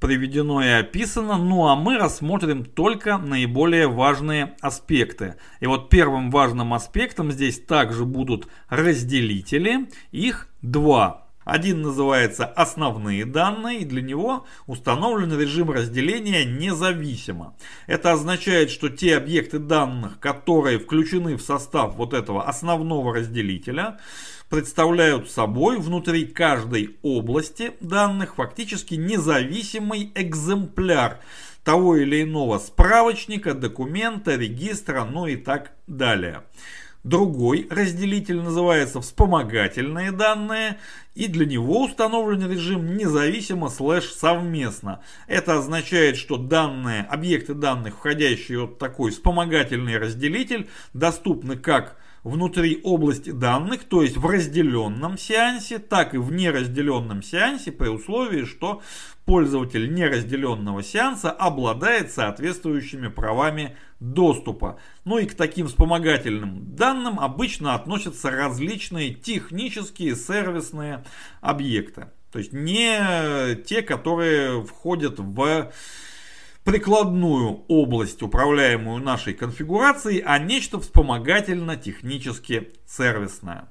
приведено 0.00 0.64
и 0.64 0.68
описано. 0.68 1.36
Ну 1.36 1.68
а 1.68 1.76
мы 1.76 1.98
рассмотрим 1.98 2.64
только 2.64 3.18
наиболее 3.18 3.86
важные 3.86 4.56
аспекты. 4.60 5.36
И 5.60 5.66
вот 5.66 5.90
первым 5.90 6.30
важным 6.30 6.74
аспектом 6.74 7.30
здесь 7.30 7.60
также 7.60 8.06
будут 8.06 8.48
разделители. 8.68 9.88
Их 10.10 10.48
два. 10.62 11.19
Один 11.44 11.80
называется 11.80 12.44
«Основные 12.44 13.24
данные», 13.24 13.80
и 13.80 13.84
для 13.86 14.02
него 14.02 14.46
установлен 14.66 15.38
режим 15.38 15.70
разделения 15.70 16.44
независимо. 16.44 17.56
Это 17.86 18.12
означает, 18.12 18.70
что 18.70 18.90
те 18.90 19.16
объекты 19.16 19.58
данных, 19.58 20.18
которые 20.20 20.78
включены 20.78 21.36
в 21.36 21.42
состав 21.42 21.96
вот 21.96 22.12
этого 22.12 22.46
основного 22.46 23.14
разделителя, 23.14 23.98
представляют 24.50 25.30
собой 25.30 25.78
внутри 25.78 26.26
каждой 26.26 26.98
области 27.02 27.72
данных 27.80 28.34
фактически 28.34 28.94
независимый 28.94 30.12
экземпляр 30.14 31.20
того 31.64 31.96
или 31.96 32.22
иного 32.22 32.58
справочника, 32.58 33.54
документа, 33.54 34.36
регистра, 34.36 35.04
ну 35.04 35.26
и 35.26 35.36
так 35.36 35.72
далее. 35.86 36.42
Другой 37.02 37.66
разделитель 37.70 38.42
называется 38.42 39.00
вспомогательные 39.00 40.12
данные, 40.12 40.78
и 41.14 41.28
для 41.28 41.46
него 41.46 41.84
установлен 41.84 42.50
режим 42.50 42.94
независимо 42.96 43.70
слэш 43.70 44.04
совместно. 44.10 45.00
Это 45.26 45.56
означает, 45.56 46.18
что 46.18 46.36
данные, 46.36 47.04
объекты 47.04 47.54
данных, 47.54 47.96
входящие 47.96 48.66
в 48.66 48.76
такой 48.76 49.12
вспомогательный 49.12 49.96
разделитель, 49.96 50.68
доступны 50.92 51.56
как 51.56 51.96
внутри 52.22 52.80
области 52.82 53.30
данных, 53.30 53.84
то 53.84 54.02
есть 54.02 54.16
в 54.16 54.26
разделенном 54.26 55.16
сеансе, 55.16 55.78
так 55.78 56.14
и 56.14 56.18
в 56.18 56.32
неразделенном 56.32 57.22
сеансе 57.22 57.72
при 57.72 57.88
условии, 57.88 58.44
что 58.44 58.82
пользователь 59.24 59.94
неразделенного 59.94 60.82
сеанса 60.82 61.30
обладает 61.30 62.10
соответствующими 62.10 63.08
правами 63.08 63.76
доступа. 64.00 64.78
Ну 65.04 65.18
и 65.18 65.26
к 65.26 65.34
таким 65.34 65.68
вспомогательным 65.68 66.74
данным 66.74 67.20
обычно 67.20 67.74
относятся 67.74 68.30
различные 68.30 69.14
технические 69.14 70.16
сервисные 70.16 71.04
объекты. 71.40 72.08
То 72.32 72.38
есть 72.38 72.52
не 72.52 73.56
те, 73.64 73.82
которые 73.82 74.64
входят 74.64 75.18
в 75.18 75.60
прикладную 76.70 77.64
область, 77.66 78.22
управляемую 78.22 79.02
нашей 79.02 79.34
конфигурацией, 79.34 80.22
а 80.24 80.38
нечто 80.38 80.78
вспомогательно-технически 80.78 82.70
сервисное. 82.86 83.68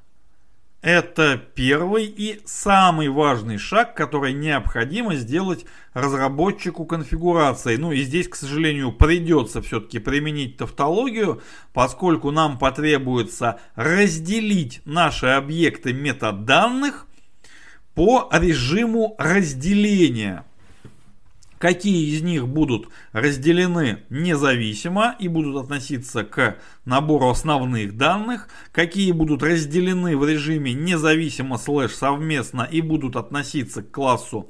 Это 0.81 1.41
первый 1.55 2.07
и 2.07 2.41
самый 2.43 3.07
важный 3.07 3.57
шаг, 3.57 3.95
который 3.95 4.33
необходимо 4.33 5.15
сделать 5.15 5.65
разработчику 5.93 6.85
конфигурации. 6.85 7.77
Ну 7.77 7.93
и 7.93 8.01
здесь, 8.01 8.27
к 8.27 8.35
сожалению, 8.35 8.91
придется 8.91 9.61
все-таки 9.61 9.99
применить 9.99 10.57
тавтологию, 10.57 11.41
поскольку 11.71 12.31
нам 12.31 12.59
потребуется 12.59 13.61
разделить 13.75 14.81
наши 14.83 15.27
объекты 15.27 15.93
метаданных 15.93 17.07
по 17.95 18.27
режиму 18.33 19.15
разделения. 19.17 20.43
Какие 21.59 22.15
из 22.15 22.23
них 22.23 22.47
будут 22.47 22.87
разделены 23.11 23.99
независимо 24.09 25.15
и 25.19 25.27
будут 25.27 25.63
относиться 25.63 26.23
к 26.23 26.57
набору 26.85 27.29
основных 27.29 27.97
данных, 27.97 28.47
какие 28.71 29.11
будут 29.11 29.43
разделены 29.43 30.17
в 30.17 30.27
режиме 30.27 30.73
независимо 30.73 31.57
слэш 31.57 31.93
совместно 31.93 32.67
и 32.69 32.81
будут 32.81 33.15
относиться 33.15 33.83
к 33.83 33.91
классу 33.91 34.49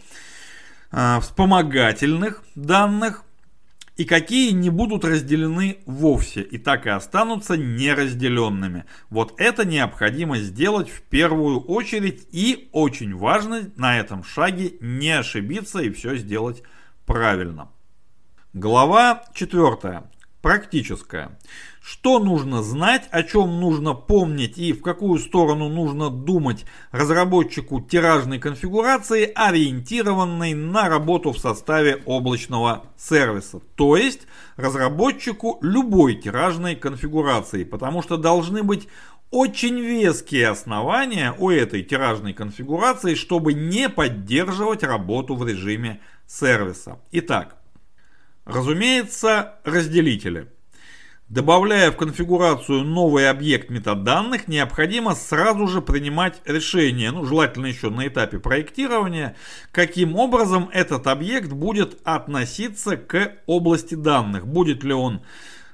э, 0.92 1.20
вспомогательных 1.20 2.44
данных, 2.56 3.26
и 3.98 4.06
какие 4.06 4.52
не 4.52 4.70
будут 4.70 5.04
разделены 5.04 5.80
вовсе 5.86 6.42
и 6.42 6.58
так 6.58 6.86
и 6.86 6.90
останутся 6.90 7.58
неразделенными. 7.58 8.86
Вот 9.10 9.34
это 9.38 9.66
необходимо 9.66 10.38
сделать 10.38 10.90
в 10.90 11.02
первую 11.02 11.60
очередь 11.60 12.26
и 12.32 12.70
очень 12.72 13.14
важно 13.14 13.70
на 13.76 14.00
этом 14.00 14.24
шаге 14.24 14.76
не 14.80 15.10
ошибиться 15.10 15.80
и 15.80 15.90
все 15.90 16.16
сделать. 16.16 16.64
Глава 18.54 19.24
4. 19.34 20.04
Практическая. 20.44 21.40
Что 21.82 22.20
нужно 22.20 22.62
знать, 22.62 23.08
о 23.10 23.24
чем 23.24 23.60
нужно 23.60 23.96
помнить 23.96 24.60
и 24.60 24.74
в 24.74 24.84
какую 24.84 25.18
сторону 25.18 25.70
нужно 25.70 26.12
думать 26.12 26.66
разработчику 26.92 27.82
тиражной 27.82 28.38
конфигурации, 28.38 29.32
ориентированной 29.34 30.54
на 30.54 30.88
работу 30.88 31.32
в 31.32 31.40
составе 31.40 32.04
облачного 32.06 32.86
сервиса. 32.96 33.60
То 33.76 33.98
есть 33.98 34.28
разработчику 34.56 35.58
любой 35.64 36.14
тиражной 36.14 36.76
конфигурации, 36.76 37.64
потому 37.64 38.04
что 38.04 38.18
должны 38.18 38.62
быть 38.62 38.88
очень 39.32 39.80
веские 39.80 40.50
основания 40.50 41.36
у 41.38 41.50
этой 41.50 41.84
тиражной 41.84 42.34
конфигурации, 42.34 43.16
чтобы 43.16 43.54
не 43.54 43.90
поддерживать 43.90 44.84
работу 44.84 45.36
в 45.36 45.48
режиме 45.48 46.00
сервиса. 46.28 47.00
Итак, 47.12 47.60
Разумеется, 48.50 49.60
разделители. 49.64 50.48
Добавляя 51.28 51.92
в 51.92 51.98
конфигурацию 51.98 52.84
новый 52.84 53.30
объект 53.30 53.70
метаданных, 53.70 54.48
необходимо 54.48 55.14
сразу 55.14 55.68
же 55.68 55.84
принимать 55.84 56.42
решение, 56.46 57.12
ну 57.12 57.24
желательно 57.26 57.68
еще 57.68 57.92
на 57.92 58.08
этапе 58.08 58.40
проектирования, 58.40 59.36
каким 59.72 60.16
образом 60.16 60.68
этот 60.74 61.06
объект 61.06 61.52
будет 61.52 62.00
относиться 62.04 62.98
к 62.98 63.34
области 63.46 63.94
данных. 63.94 64.48
Будет 64.48 64.84
ли 64.84 64.94
он 64.94 65.22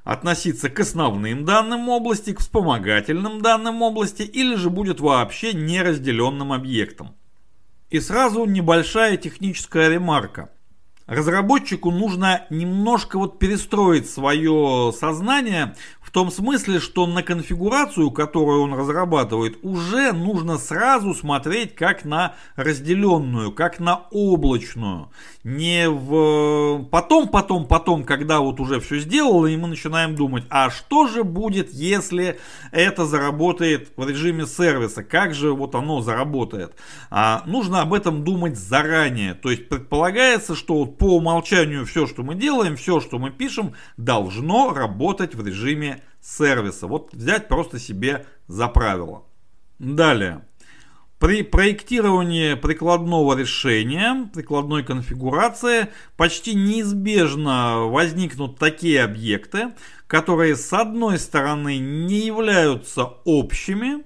относиться 0.06 0.70
к 0.70 0.80
основным 0.80 1.44
данным 1.44 1.90
области, 1.90 2.32
к 2.32 2.40
вспомогательным 2.40 3.42
данным 3.42 3.82
области, 3.82 4.22
или 4.22 4.56
же 4.56 4.70
будет 4.70 5.02
вообще 5.02 5.52
неразделенным 5.52 6.54
объектом. 6.54 7.16
И 7.90 8.00
сразу 8.00 8.46
небольшая 8.46 9.18
техническая 9.18 9.90
ремарка. 9.90 10.52
Разработчику 11.08 11.92
нужно 11.92 12.46
немножко 12.50 13.20
вот 13.20 13.38
перестроить 13.38 14.10
свое 14.10 14.92
сознание 14.92 15.76
в 16.02 16.10
том 16.10 16.32
смысле, 16.32 16.80
что 16.80 17.06
на 17.06 17.22
конфигурацию, 17.22 18.10
которую 18.10 18.62
он 18.62 18.74
разрабатывает, 18.74 19.60
уже 19.62 20.14
нужно 20.14 20.58
сразу 20.58 21.14
смотреть 21.14 21.76
как 21.76 22.06
на 22.06 22.36
разделенную, 22.56 23.52
как 23.52 23.80
на 23.80 24.08
облачную. 24.10 25.12
Не 25.46 25.92
в 25.92 26.86
потом, 26.90 27.28
потом, 27.28 27.68
потом, 27.68 28.04
когда 28.04 28.40
вот 28.40 28.60
уже 28.60 28.80
все 28.80 28.98
сделало, 28.98 29.46
и 29.46 29.56
мы 29.56 29.68
начинаем 29.68 30.16
думать, 30.16 30.44
а 30.50 30.72
что 30.72 31.06
же 31.06 31.24
будет, 31.24 31.72
если 31.72 32.40
это 32.72 33.06
заработает 33.06 33.92
в 33.96 34.10
режиме 34.10 34.48
сервиса, 34.48 35.04
как 35.04 35.36
же 35.36 35.54
вот 35.54 35.76
оно 35.76 36.02
заработает. 36.02 36.74
А 37.12 37.44
нужно 37.46 37.84
об 37.84 37.94
этом 37.94 38.24
думать 38.24 38.58
заранее. 38.58 39.36
То 39.36 39.52
есть 39.52 39.70
предполагается, 39.70 40.56
что 40.56 40.80
вот 40.80 40.98
по 40.98 41.18
умолчанию 41.18 41.86
все, 41.86 42.08
что 42.08 42.24
мы 42.24 42.34
делаем, 42.34 42.76
все, 42.76 43.00
что 43.00 43.20
мы 43.20 43.30
пишем, 43.30 43.76
должно 43.98 44.74
работать 44.74 45.36
в 45.36 45.46
режиме 45.46 46.02
сервиса. 46.22 46.88
Вот 46.88 47.14
взять 47.14 47.48
просто 47.50 47.78
себе 47.78 48.26
за 48.48 48.68
правило. 48.68 49.26
Далее. 49.78 50.42
При 51.26 51.42
проектировании 51.42 52.54
прикладного 52.54 53.36
решения, 53.36 54.30
прикладной 54.32 54.84
конфигурации, 54.84 55.88
почти 56.18 56.54
неизбежно 56.54 57.86
возникнут 57.86 58.60
такие 58.60 59.04
объекты, 59.04 59.74
которые 60.06 60.56
с 60.56 60.72
одной 60.72 61.18
стороны 61.18 61.80
не 61.80 62.28
являются 62.28 63.06
общими, 63.24 64.04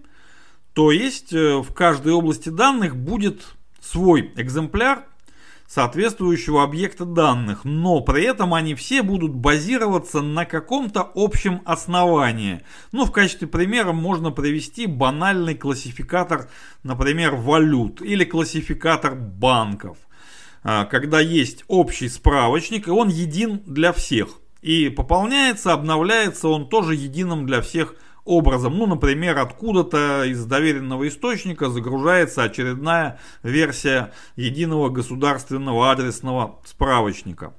то 0.71 0.93
есть 0.93 1.33
э, 1.33 1.57
в 1.57 1.73
каждой 1.73 2.13
области 2.13 2.47
данных 2.47 2.95
будет 2.95 3.41
свой 3.81 4.31
экземпляр 4.37 5.05
соответствующего 5.69 6.63
объекта 6.63 7.05
данных, 7.05 7.63
но 7.63 8.01
при 8.01 8.23
этом 8.23 8.55
они 8.55 8.73
все 8.73 9.03
будут 9.03 9.35
базироваться 9.35 10.21
на 10.21 10.45
каком-то 10.45 11.11
общем 11.13 11.61
основании. 11.63 12.61
Ну, 12.91 13.05
в 13.05 13.11
качестве 13.11 13.47
примера 13.47 13.91
можно 13.91 14.31
привести 14.31 14.87
банальный 14.87 15.53
классификатор, 15.53 16.49
например, 16.81 17.35
валют 17.35 18.01
или 18.01 18.25
классификатор 18.25 19.15
банков. 19.15 19.97
А, 20.63 20.85
когда 20.85 21.19
есть 21.19 21.63
общий 21.67 22.09
справочник, 22.09 22.87
и 22.87 22.91
он 22.91 23.09
един 23.09 23.61
для 23.65 23.93
всех. 23.93 24.39
И 24.61 24.89
пополняется, 24.89 25.71
обновляется 25.71 26.47
он 26.49 26.67
тоже 26.67 26.95
единым 26.95 27.45
для 27.45 27.61
всех 27.61 27.95
образом. 28.29 28.77
Ну, 28.77 28.85
например, 28.85 29.39
откуда-то 29.39 30.23
из 30.25 30.45
доверенного 30.45 31.07
источника 31.07 31.69
загружается 31.69 32.43
очередная 32.43 33.19
версия 33.43 34.13
единого 34.35 34.89
государственного 34.89 35.91
адресного 35.91 36.59
справочника. 36.63 37.53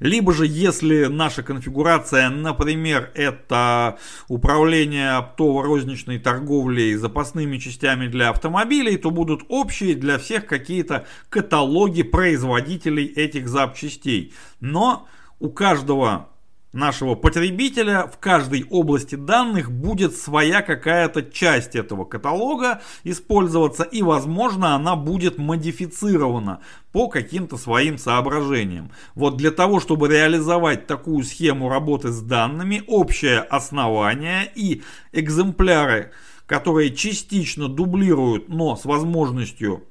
Либо 0.00 0.32
же, 0.32 0.46
если 0.46 1.04
наша 1.04 1.42
конфигурация, 1.42 2.28
например, 2.28 3.12
это 3.14 3.98
управление 4.28 5.18
оптово-розничной 5.18 6.18
торговлей 6.18 6.96
запасными 6.96 7.58
частями 7.58 8.08
для 8.08 8.30
автомобилей, 8.30 8.96
то 8.96 9.10
будут 9.10 9.42
общие 9.48 9.94
для 9.94 10.18
всех 10.18 10.46
какие-то 10.46 11.06
каталоги 11.28 12.02
производителей 12.02 13.06
этих 13.06 13.48
запчастей. 13.48 14.34
Но 14.60 15.06
у 15.38 15.50
каждого 15.50 16.28
нашего 16.74 17.14
потребителя 17.14 18.06
в 18.06 18.18
каждой 18.18 18.66
области 18.68 19.14
данных 19.14 19.70
будет 19.70 20.14
своя 20.16 20.60
какая-то 20.60 21.22
часть 21.22 21.76
этого 21.76 22.04
каталога 22.04 22.82
использоваться 23.04 23.84
и 23.84 24.02
возможно 24.02 24.74
она 24.74 24.96
будет 24.96 25.38
модифицирована 25.38 26.60
по 26.92 27.08
каким-то 27.08 27.56
своим 27.56 27.96
соображениям. 27.96 28.90
Вот 29.14 29.36
для 29.36 29.50
того, 29.50 29.80
чтобы 29.80 30.08
реализовать 30.08 30.86
такую 30.86 31.24
схему 31.24 31.68
работы 31.68 32.08
с 32.08 32.20
данными, 32.20 32.82
общее 32.86 33.38
основание 33.40 34.50
и 34.54 34.82
экземпляры, 35.12 36.12
которые 36.46 36.94
частично 36.94 37.68
дублируют, 37.68 38.48
но 38.48 38.76
с 38.76 38.84
возможностью 38.84 39.84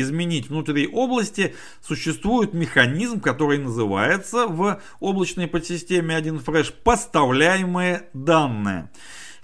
изменить 0.00 0.48
внутри 0.48 0.86
области, 0.86 1.54
существует 1.80 2.54
механизм, 2.54 3.20
который 3.20 3.58
называется 3.58 4.46
в 4.46 4.80
облачной 5.00 5.46
подсистеме 5.46 6.18
1Fresh 6.18 6.72
поставляемые 6.84 8.08
данные. 8.12 8.90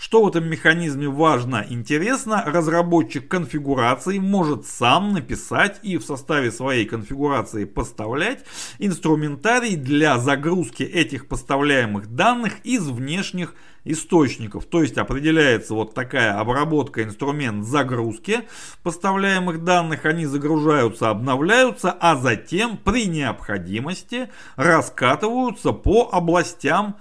Что 0.02 0.24
в 0.24 0.26
этом 0.26 0.48
механизме 0.48 1.06
важно, 1.08 1.64
интересно, 1.70 2.42
разработчик 2.44 3.28
конфигурации 3.28 4.18
может 4.18 4.66
сам 4.66 5.12
написать 5.12 5.78
и 5.84 5.96
в 5.96 6.02
составе 6.02 6.50
своей 6.50 6.86
конфигурации 6.86 7.66
поставлять 7.66 8.44
инструментарий 8.80 9.76
для 9.76 10.18
загрузки 10.18 10.82
этих 10.82 11.28
поставляемых 11.28 12.16
данных 12.16 12.54
из 12.64 12.88
внешних 12.88 13.54
источников. 13.84 14.64
То 14.64 14.82
есть 14.82 14.98
определяется 14.98 15.74
вот 15.74 15.94
такая 15.94 16.36
обработка, 16.36 17.04
инструмент 17.04 17.64
загрузки 17.64 18.40
поставляемых 18.82 19.62
данных. 19.62 20.04
Они 20.04 20.26
загружаются, 20.26 21.10
обновляются, 21.10 21.92
а 21.92 22.16
затем 22.16 22.76
при 22.76 23.06
необходимости 23.06 24.30
раскатываются 24.56 25.70
по 25.70 26.08
областям 26.10 26.96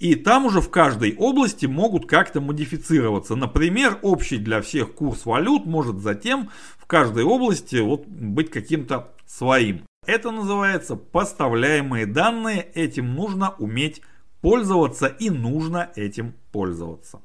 и 0.00 0.14
там 0.14 0.46
уже 0.46 0.62
в 0.62 0.70
каждой 0.70 1.14
области 1.14 1.66
могут 1.66 2.06
как-то 2.06 2.40
модифицироваться. 2.40 3.36
Например, 3.36 3.98
общий 4.00 4.38
для 4.38 4.62
всех 4.62 4.94
курс 4.94 5.26
валют 5.26 5.66
может 5.66 6.00
затем 6.00 6.48
в 6.78 6.86
каждой 6.86 7.22
области 7.22 7.76
вот 7.76 8.06
быть 8.06 8.50
каким-то 8.50 9.12
своим. 9.26 9.82
Это 10.06 10.30
называется 10.30 10.96
поставляемые 10.96 12.06
данные. 12.06 12.62
Этим 12.74 13.14
нужно 13.14 13.50
уметь 13.58 14.00
пользоваться 14.40 15.06
и 15.06 15.28
нужно 15.28 15.90
этим 15.94 16.32
пользоваться. 16.50 17.20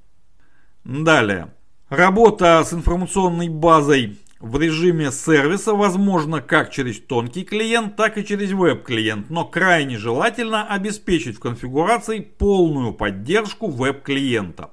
Далее. 0.83 1.53
Работа 1.87 2.61
с 2.65 2.73
информационной 2.73 3.47
базой 3.47 4.19
в 4.45 4.61
режиме 4.61 5.11
сервиса 5.11 5.73
возможно 5.73 6.39
как 6.39 6.69
через 6.69 6.99
тонкий 6.99 7.43
клиент, 7.43 7.95
так 7.95 8.19
и 8.19 8.23
через 8.23 8.51
веб-клиент, 8.51 9.31
но 9.31 9.43
крайне 9.43 9.97
желательно 9.97 10.67
обеспечить 10.67 11.37
в 11.37 11.39
конфигурации 11.39 12.19
полную 12.19 12.93
поддержку 12.93 13.67
веб-клиента. 13.67 14.69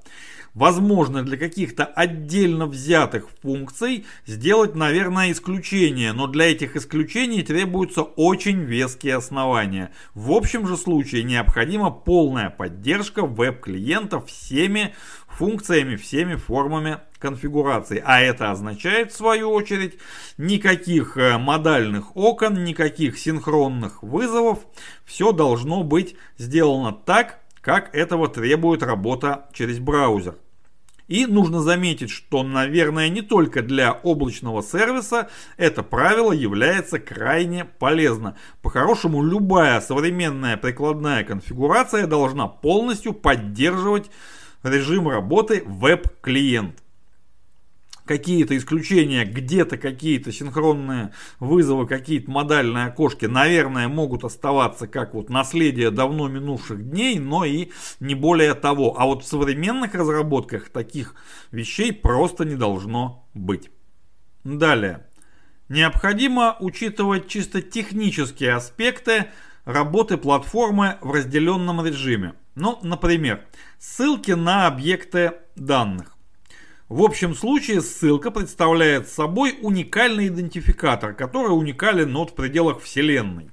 Возможно, 0.53 1.23
для 1.23 1.39
каких-то 1.39 1.87
отдельно 1.87 2.67
взятых 2.67 3.29
функций 3.41 4.05
сделать, 4.27 4.75
наверное, 4.75 5.33
исключение, 5.33 6.13
но 6.13 6.27
для 6.27 6.53
этих 6.53 6.77
исключений 6.77 7.43
требуются 7.43 8.03
очень 8.03 8.61
веские 8.61 9.17
основания. 9.17 9.93
В 10.13 10.33
общем 10.33 10.69
же 10.69 10.77
случае 10.77 11.23
необходима 11.23 11.91
полная 11.91 12.51
поддержка 12.51 13.25
веб-клиентов 13.25 14.27
всеми 14.27 14.95
функциями, 15.37 15.97
всеми 15.97 16.37
формами 16.37 16.99
конфигурации. 17.19 18.03
А 18.05 18.21
это 18.21 18.51
означает, 18.51 19.13
в 19.13 19.17
свою 19.17 19.51
очередь, 19.51 19.99
никаких 20.39 21.17
э, 21.17 21.39
модальных 21.39 22.17
окон, 22.17 22.65
никаких 22.65 23.19
синхронных 23.19 24.03
вызовов. 24.03 24.61
Все 25.05 25.33
должно 25.33 25.85
быть 25.85 26.17
сделано 26.39 26.93
так, 26.93 27.41
как 27.61 27.95
этого 27.95 28.29
требует 28.29 28.83
работа 28.83 29.49
через 29.53 29.79
браузер. 29.79 30.37
И 31.09 31.27
нужно 31.27 31.61
заметить, 31.61 32.11
что, 32.11 32.43
наверное, 32.43 33.09
не 33.09 33.23
только 33.23 33.63
для 33.63 33.93
облачного 33.93 34.63
сервиса 34.63 35.29
это 35.57 35.83
правило 35.83 36.33
является 36.33 36.99
крайне 36.99 37.65
полезно. 37.65 38.37
По-хорошему, 38.63 39.23
любая 39.23 39.81
современная 39.81 40.57
прикладная 40.57 41.23
конфигурация 41.25 42.07
должна 42.07 42.49
полностью 42.49 43.13
поддерживать 43.13 44.11
режим 44.63 45.09
работы 45.09 45.63
веб-клиент. 45.67 46.83
Какие-то 48.05 48.57
исключения, 48.57 49.25
где-то 49.25 49.79
какие-то 49.79 50.33
синхронные 50.33 51.13
вызовы, 51.39 51.87
какие-то 51.87 52.31
модальные 52.31 52.87
окошки, 52.87 53.27
наверное, 53.27 53.87
могут 53.87 54.25
оставаться 54.25 54.89
как 54.89 55.15
вот 55.15 55.31
наследие 55.31 55.93
давно 55.93 56.27
минувших 56.27 56.91
дней, 56.91 57.21
но 57.21 57.45
и 57.45 57.71
не 58.01 58.17
более 58.17 58.55
того. 58.55 58.99
А 58.99 59.07
вот 59.07 59.23
в 59.23 59.29
современных 59.29 59.95
разработках 59.95 60.69
таких 60.71 61.15
вещей 61.53 61.93
просто 61.93 62.45
не 62.45 62.57
должно 62.57 63.29
быть. 63.35 63.71
Далее. 64.43 65.07
Необходимо 65.69 66.57
учитывать 66.59 67.29
чисто 67.29 67.63
технические 67.63 68.55
аспекты 68.55 69.27
работы 69.65 70.17
платформы 70.17 70.99
в 71.01 71.13
разделенном 71.13 71.87
режиме. 71.87 72.35
Ну, 72.55 72.79
например, 72.83 73.47
ссылки 73.79 74.33
на 74.33 74.67
объекты 74.67 75.33
данных. 75.57 76.17
В 76.89 77.03
общем 77.03 77.35
случае 77.35 77.81
ссылка 77.81 78.31
представляет 78.31 79.09
собой 79.09 79.57
уникальный 79.63 80.29
идентификатор, 80.29 81.15
который 81.15 81.57
уникален 81.57 82.15
от 82.17 82.33
в 82.33 82.35
пределах 82.35 82.83
Вселенной. 82.83 83.51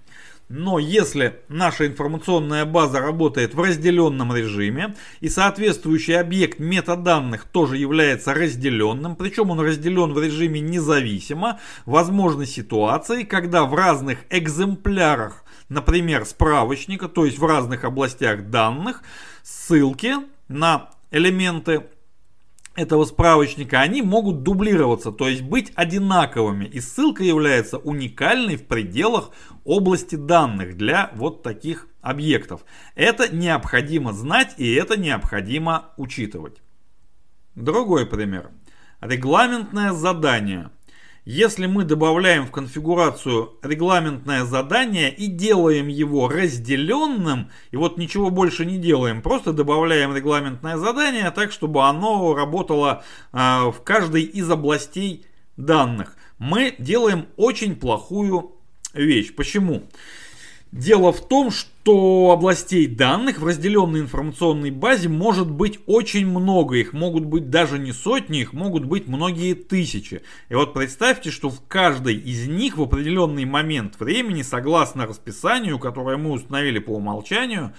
Но 0.49 0.79
если 0.79 1.41
наша 1.47 1.85
информационная 1.85 2.65
база 2.65 2.99
работает 2.99 3.53
в 3.53 3.61
разделенном 3.61 4.35
режиме 4.35 4.95
и 5.21 5.29
соответствующий 5.29 6.19
объект 6.19 6.59
метаданных 6.59 7.45
тоже 7.45 7.77
является 7.77 8.33
разделенным, 8.33 9.15
причем 9.15 9.51
он 9.51 9.59
разделен 9.59 10.11
в 10.11 10.21
режиме 10.21 10.59
независимо, 10.59 11.59
возможны 11.85 12.47
ситуации, 12.47 13.23
когда 13.23 13.63
в 13.65 13.75
разных 13.75 14.25
экземплярах 14.31 15.45
например, 15.69 16.25
справочника, 16.25 17.07
то 17.07 17.25
есть 17.25 17.37
в 17.37 17.45
разных 17.45 17.83
областях 17.83 18.49
данных, 18.49 19.03
ссылки 19.43 20.15
на 20.47 20.89
элементы 21.11 21.83
этого 22.75 23.05
справочника, 23.05 23.81
они 23.81 24.01
могут 24.01 24.43
дублироваться, 24.43 25.11
то 25.11 25.27
есть 25.27 25.41
быть 25.41 25.71
одинаковыми. 25.75 26.65
И 26.65 26.79
ссылка 26.79 27.23
является 27.23 27.77
уникальной 27.77 28.55
в 28.55 28.67
пределах 28.67 29.31
области 29.63 30.15
данных 30.15 30.77
для 30.77 31.11
вот 31.15 31.43
таких 31.43 31.87
объектов. 32.01 32.61
Это 32.95 33.33
необходимо 33.33 34.13
знать 34.13 34.53
и 34.57 34.73
это 34.73 34.97
необходимо 34.97 35.91
учитывать. 35.97 36.61
Другой 37.55 38.05
пример. 38.05 38.51
Регламентное 39.01 39.93
задание– 39.93 40.71
если 41.31 41.67
мы 41.67 41.83
добавляем 41.83 42.47
в 42.47 42.51
конфигурацию 42.51 43.53
регламентное 43.61 44.45
задание 44.45 45.13
и 45.13 45.27
делаем 45.27 45.87
его 45.87 46.27
разделенным, 46.27 47.51
и 47.69 47.77
вот 47.77 47.99
ничего 47.99 48.31
больше 48.31 48.65
не 48.65 48.79
делаем, 48.79 49.21
просто 49.21 49.53
добавляем 49.53 50.15
регламентное 50.15 50.77
задание 50.77 51.29
так, 51.29 51.51
чтобы 51.51 51.85
оно 51.85 52.33
работало 52.33 53.03
э, 53.31 53.37
в 53.37 53.75
каждой 53.83 54.23
из 54.23 54.49
областей 54.49 55.27
данных, 55.55 56.17
мы 56.39 56.73
делаем 56.79 57.27
очень 57.37 57.75
плохую 57.75 58.53
вещь. 58.95 59.35
Почему? 59.35 59.83
Дело 60.71 61.11
в 61.11 61.27
том, 61.27 61.49
что 61.49 62.29
областей 62.31 62.85
данных 62.85 63.39
в 63.39 63.45
разделенной 63.45 64.01
информационной 64.01 64.69
базе 64.69 65.09
может 65.09 65.49
быть 65.49 65.79
очень 65.87 66.27
много. 66.27 66.75
Их 66.75 66.93
могут 66.93 67.25
быть 67.25 67.49
даже 67.49 67.79
не 67.79 67.91
сотни, 67.91 68.41
их 68.41 68.53
могут 68.53 68.85
быть 68.85 69.07
многие 69.07 69.55
тысячи. 69.55 70.21
И 70.49 70.53
вот 70.53 70.75
представьте, 70.75 71.31
что 71.31 71.49
в 71.49 71.65
каждой 71.67 72.15
из 72.15 72.47
них 72.47 72.77
в 72.77 72.83
определенный 72.83 73.45
момент 73.45 73.99
времени, 73.99 74.43
согласно 74.43 75.07
расписанию, 75.07 75.79
которое 75.79 76.17
мы 76.17 76.31
установили 76.33 76.77
по 76.77 76.91
умолчанию, 76.91 77.73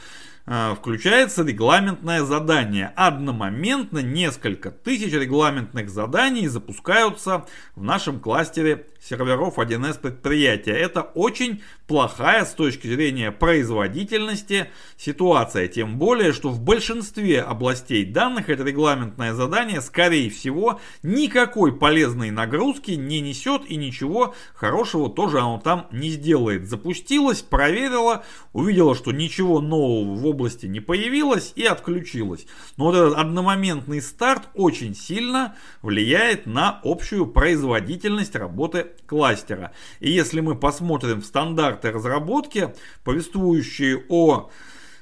Э, 0.53 0.75
включается 0.75 1.45
регламентное 1.45 2.25
задание. 2.25 2.93
Одномоментно 2.97 4.01
несколько 4.01 4.73
тысяч 4.73 5.13
регламентных 5.13 5.91
заданий 5.91 6.49
запускаются 6.49 7.47
в 7.77 7.85
нашем 7.85 8.19
кластере 8.19 8.87
серверов 9.03 9.59
1С 9.59 9.99
предприятия. 9.99 10.73
Это 10.73 11.03
очень 11.03 11.63
плохая 11.87 12.45
с 12.45 12.53
точки 12.53 12.87
зрения 12.87 13.33
производительности 13.33 14.69
ситуация. 14.97 15.69
Тем 15.69 15.99
более, 15.99 16.33
что 16.33 16.51
в 16.51 16.61
большинстве 16.61 17.41
областей 17.41 18.05
данных 18.05 18.49
это 18.49 18.63
регламентное 18.63 19.33
задание, 19.33 19.81
скорее 19.81 20.31
всего, 20.31 20.81
никакой 21.03 21.77
полезной 21.77 22.31
нагрузки 22.31 22.93
не 22.93 23.21
несет 23.21 23.63
и 23.67 23.77
ничего 23.77 24.35
хорошего 24.55 25.09
тоже 25.09 25.39
оно 25.39 25.59
там 25.59 25.87
не 25.91 26.11
сделает. 26.11 26.69
Запустилось, 26.69 27.43
проверила, 27.43 28.25
увидела, 28.53 28.95
что 28.95 29.13
ничего 29.13 29.61
нового 29.61 30.15
в 30.15 30.27
области 30.27 30.67
не 30.67 30.81
появилось 30.81 31.53
и 31.57 31.65
отключилось. 31.65 32.47
Но 32.77 32.85
вот 32.85 32.95
этот 32.95 33.19
одномоментный 33.19 34.03
старт 34.03 34.49
очень 34.55 34.95
сильно 34.95 35.57
влияет 35.83 36.47
на 36.47 36.81
общую 36.85 37.27
производительность 37.27 38.37
работы 38.37 38.90
кластера. 39.07 39.73
И 40.01 40.11
если 40.11 40.41
мы 40.41 40.55
посмотрим 40.55 41.21
в 41.21 41.27
стандарты 41.27 41.91
разработки, 41.91 42.75
повествующие 43.05 44.05
о 44.09 44.51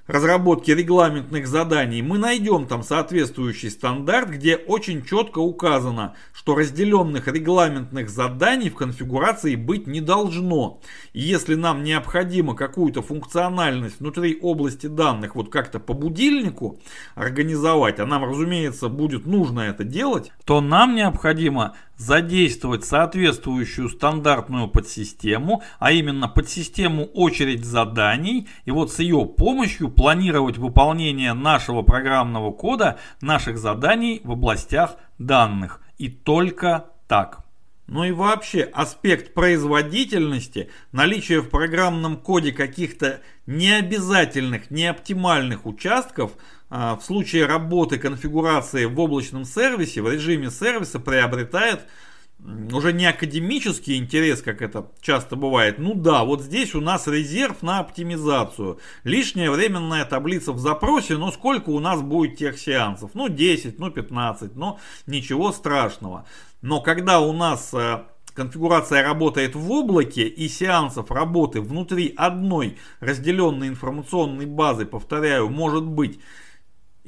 разработки 0.08 0.70
регламентных 0.70 1.46
заданий, 1.46 2.02
мы 2.02 2.18
найдем 2.18 2.66
там 2.66 2.82
соответствующий 2.82 3.70
стандарт, 3.70 4.30
где 4.30 4.56
очень 4.56 5.04
четко 5.04 5.38
указано, 5.38 6.16
что 6.32 6.56
разделенных 6.56 7.28
регламентных 7.28 8.08
заданий 8.08 8.70
в 8.70 8.74
конфигурации 8.74 9.54
быть 9.54 9.86
не 9.86 10.00
должно. 10.00 10.80
И 11.12 11.20
если 11.20 11.54
нам 11.54 11.84
необходимо 11.84 12.56
какую-то 12.56 13.02
функциональность 13.02 14.00
внутри 14.00 14.38
области 14.40 14.86
данных 14.86 15.36
вот 15.36 15.52
как-то 15.52 15.78
по 15.78 15.92
будильнику 15.92 16.80
организовать, 17.14 18.00
а 18.00 18.06
нам, 18.06 18.24
разумеется, 18.24 18.88
будет 18.88 19.26
нужно 19.26 19.60
это 19.60 19.84
делать, 19.84 20.32
то 20.46 20.62
нам 20.62 20.96
необходимо 20.96 21.76
задействовать 21.98 22.84
соответствующую 22.84 23.90
стандартную 23.90 24.68
подсистему, 24.68 25.62
а 25.78 25.92
именно 25.92 26.28
подсистему 26.28 27.04
очередь 27.04 27.64
заданий, 27.64 28.48
и 28.64 28.70
вот 28.70 28.92
с 28.92 29.00
ее 29.00 29.26
помощью 29.26 29.90
планировать 29.90 30.56
выполнение 30.56 31.34
нашего 31.34 31.82
программного 31.82 32.52
кода, 32.52 32.98
наших 33.20 33.58
заданий 33.58 34.22
в 34.24 34.32
областях 34.32 34.96
данных. 35.18 35.82
И 35.98 36.08
только 36.08 36.86
так. 37.08 37.44
Ну 37.88 38.04
и 38.04 38.12
вообще 38.12 38.62
аспект 38.64 39.32
производительности, 39.32 40.70
наличие 40.92 41.40
в 41.40 41.48
программном 41.48 42.18
коде 42.18 42.52
каких-то 42.52 43.20
необязательных, 43.46 44.70
неоптимальных 44.70 45.64
участков 45.64 46.32
в 46.70 47.00
случае 47.00 47.46
работы 47.46 47.98
конфигурации 47.98 48.84
в 48.84 48.98
облачном 49.00 49.44
сервисе, 49.44 50.02
в 50.02 50.12
режиме 50.12 50.50
сервиса 50.50 50.98
приобретает 50.98 51.80
уже 52.72 52.92
не 52.92 53.06
академический 53.06 53.96
интерес, 53.96 54.42
как 54.42 54.62
это 54.62 54.86
часто 55.00 55.34
бывает. 55.34 55.78
Ну 55.78 55.94
да, 55.94 56.24
вот 56.24 56.42
здесь 56.42 56.74
у 56.74 56.80
нас 56.80 57.08
резерв 57.08 57.62
на 57.62 57.80
оптимизацию. 57.80 58.78
Лишняя 59.02 59.50
временная 59.50 60.04
таблица 60.04 60.52
в 60.52 60.58
запросе, 60.58 61.16
но 61.16 61.32
сколько 61.32 61.70
у 61.70 61.80
нас 61.80 62.00
будет 62.00 62.36
тех 62.36 62.58
сеансов? 62.58 63.10
Ну 63.14 63.28
10, 63.28 63.78
ну 63.80 63.90
15, 63.90 64.54
но 64.54 64.78
ничего 65.06 65.50
страшного. 65.50 66.26
Но 66.62 66.80
когда 66.80 67.20
у 67.20 67.32
нас 67.32 67.74
э, 67.74 68.04
конфигурация 68.34 69.02
работает 69.02 69.56
в 69.56 69.70
облаке 69.72 70.28
и 70.28 70.48
сеансов 70.48 71.10
работы 71.10 71.60
внутри 71.60 72.14
одной 72.16 72.78
разделенной 73.00 73.66
информационной 73.66 74.46
базы, 74.46 74.86
повторяю, 74.86 75.48
может 75.48 75.84
быть 75.84 76.20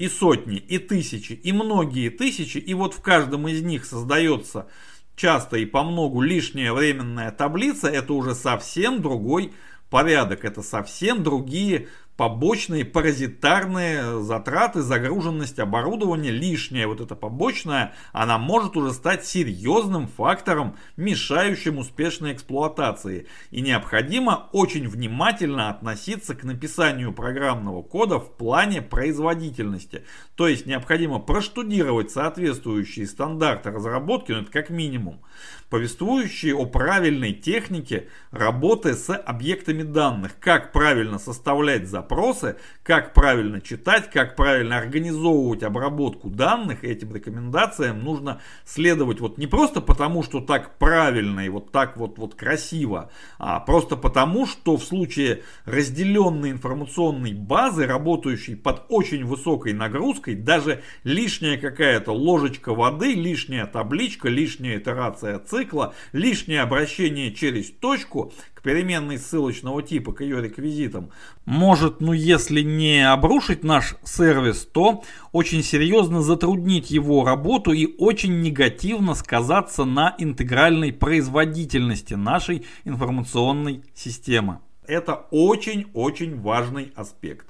и 0.00 0.08
сотни, 0.08 0.56
и 0.56 0.78
тысячи, 0.78 1.34
и 1.34 1.52
многие 1.52 2.08
тысячи, 2.08 2.56
и 2.56 2.72
вот 2.72 2.94
в 2.94 3.02
каждом 3.02 3.46
из 3.48 3.60
них 3.60 3.84
создается 3.84 4.66
часто 5.14 5.58
и 5.58 5.66
по 5.66 5.82
многу 5.82 6.22
лишняя 6.22 6.72
временная 6.72 7.30
таблица, 7.30 7.88
это 7.88 8.14
уже 8.14 8.34
совсем 8.34 9.02
другой 9.02 9.52
порядок, 9.90 10.46
это 10.46 10.62
совсем 10.62 11.22
другие 11.22 11.88
побочные 12.20 12.85
паразитарные 12.85 14.22
затраты, 14.22 14.83
загруженность 14.83 15.59
оборудования, 15.59 16.30
лишняя 16.30 16.87
вот 16.87 17.00
эта 17.00 17.16
побочная, 17.16 17.94
она 18.12 18.37
может 18.37 18.76
уже 18.76 18.92
стать 18.92 19.24
серьезным 19.24 20.06
фактором, 20.06 20.76
мешающим 20.98 21.78
успешной 21.78 22.35
эксплуатации. 22.35 23.26
И 23.50 23.62
необходимо 23.62 24.50
очень 24.52 24.87
внимательно 24.87 25.70
относиться 25.70 26.35
к 26.35 26.44
написанию 26.44 27.14
программного 27.14 27.83
кода 27.83 28.18
в 28.18 28.37
плане 28.37 28.83
производительности. 28.83 30.04
То 30.35 30.46
есть 30.46 30.66
необходимо 30.66 31.20
проштудировать 31.20 32.11
соответствующие 32.11 33.06
стандарты 33.06 33.70
разработки, 33.70 34.33
ну 34.33 34.42
это 34.42 34.52
как 34.52 34.68
минимум 34.68 35.22
повествующие 35.70 36.54
о 36.54 36.66
правильной 36.66 37.33
технике 37.33 38.09
работы 38.33 38.94
с 38.94 39.14
объектами 39.14 39.83
данных, 39.83 40.33
как 40.40 40.72
правильно 40.72 41.18
составлять 41.18 41.88
запросы, 41.88 42.56
как 42.83 43.14
правильно 43.14 43.61
читать, 43.61 44.11
как 44.11 44.35
правильно 44.35 44.76
организовывать 44.76 45.62
обработку 45.62 46.28
данных. 46.28 46.83
Этим 46.83 47.14
рекомендациям 47.14 48.02
нужно 48.02 48.40
следовать 48.64 49.20
вот 49.20 49.38
не 49.38 49.46
просто 49.46 49.80
потому, 49.80 50.24
что 50.24 50.40
так 50.40 50.76
правильно 50.78 51.46
и 51.46 51.48
вот 51.48 51.70
так 51.70 51.96
вот, 51.96 52.18
вот 52.18 52.35
красиво, 52.35 53.11
а 53.38 53.61
просто 53.61 53.96
потому, 53.96 54.46
что 54.46 54.76
в 54.76 54.83
случае 54.83 55.44
разделенной 55.64 56.50
информационной 56.50 57.33
базы, 57.33 57.87
работающей 57.87 58.56
под 58.56 58.87
очень 58.88 59.24
высокой 59.24 59.72
нагрузкой, 59.72 60.35
даже 60.35 60.83
лишняя 61.04 61.56
какая-то 61.56 62.11
ложечка 62.11 62.74
воды, 62.74 63.14
лишняя 63.14 63.66
табличка, 63.66 64.28
лишняя 64.28 64.78
итерация 64.78 65.38
цикла, 65.60 65.94
лишнее 66.12 66.62
обращение 66.62 67.32
через 67.32 67.70
точку 67.70 68.32
к 68.54 68.62
переменной 68.62 69.18
ссылочного 69.18 69.82
типа, 69.82 70.12
к 70.12 70.22
ее 70.22 70.42
реквизитам, 70.42 71.10
может, 71.44 72.00
ну 72.00 72.12
если 72.12 72.62
не 72.62 73.10
обрушить 73.10 73.62
наш 73.62 73.96
сервис, 74.04 74.66
то 74.66 75.02
очень 75.32 75.62
серьезно 75.62 76.22
затруднить 76.22 76.90
его 76.90 77.24
работу 77.24 77.72
и 77.72 77.94
очень 77.98 78.40
негативно 78.40 79.14
сказаться 79.14 79.84
на 79.84 80.14
интегральной 80.18 80.92
производительности 80.92 82.14
нашей 82.14 82.64
информационной 82.84 83.82
системы. 83.94 84.60
Это 84.86 85.26
очень-очень 85.30 86.40
важный 86.40 86.92
аспект. 86.96 87.49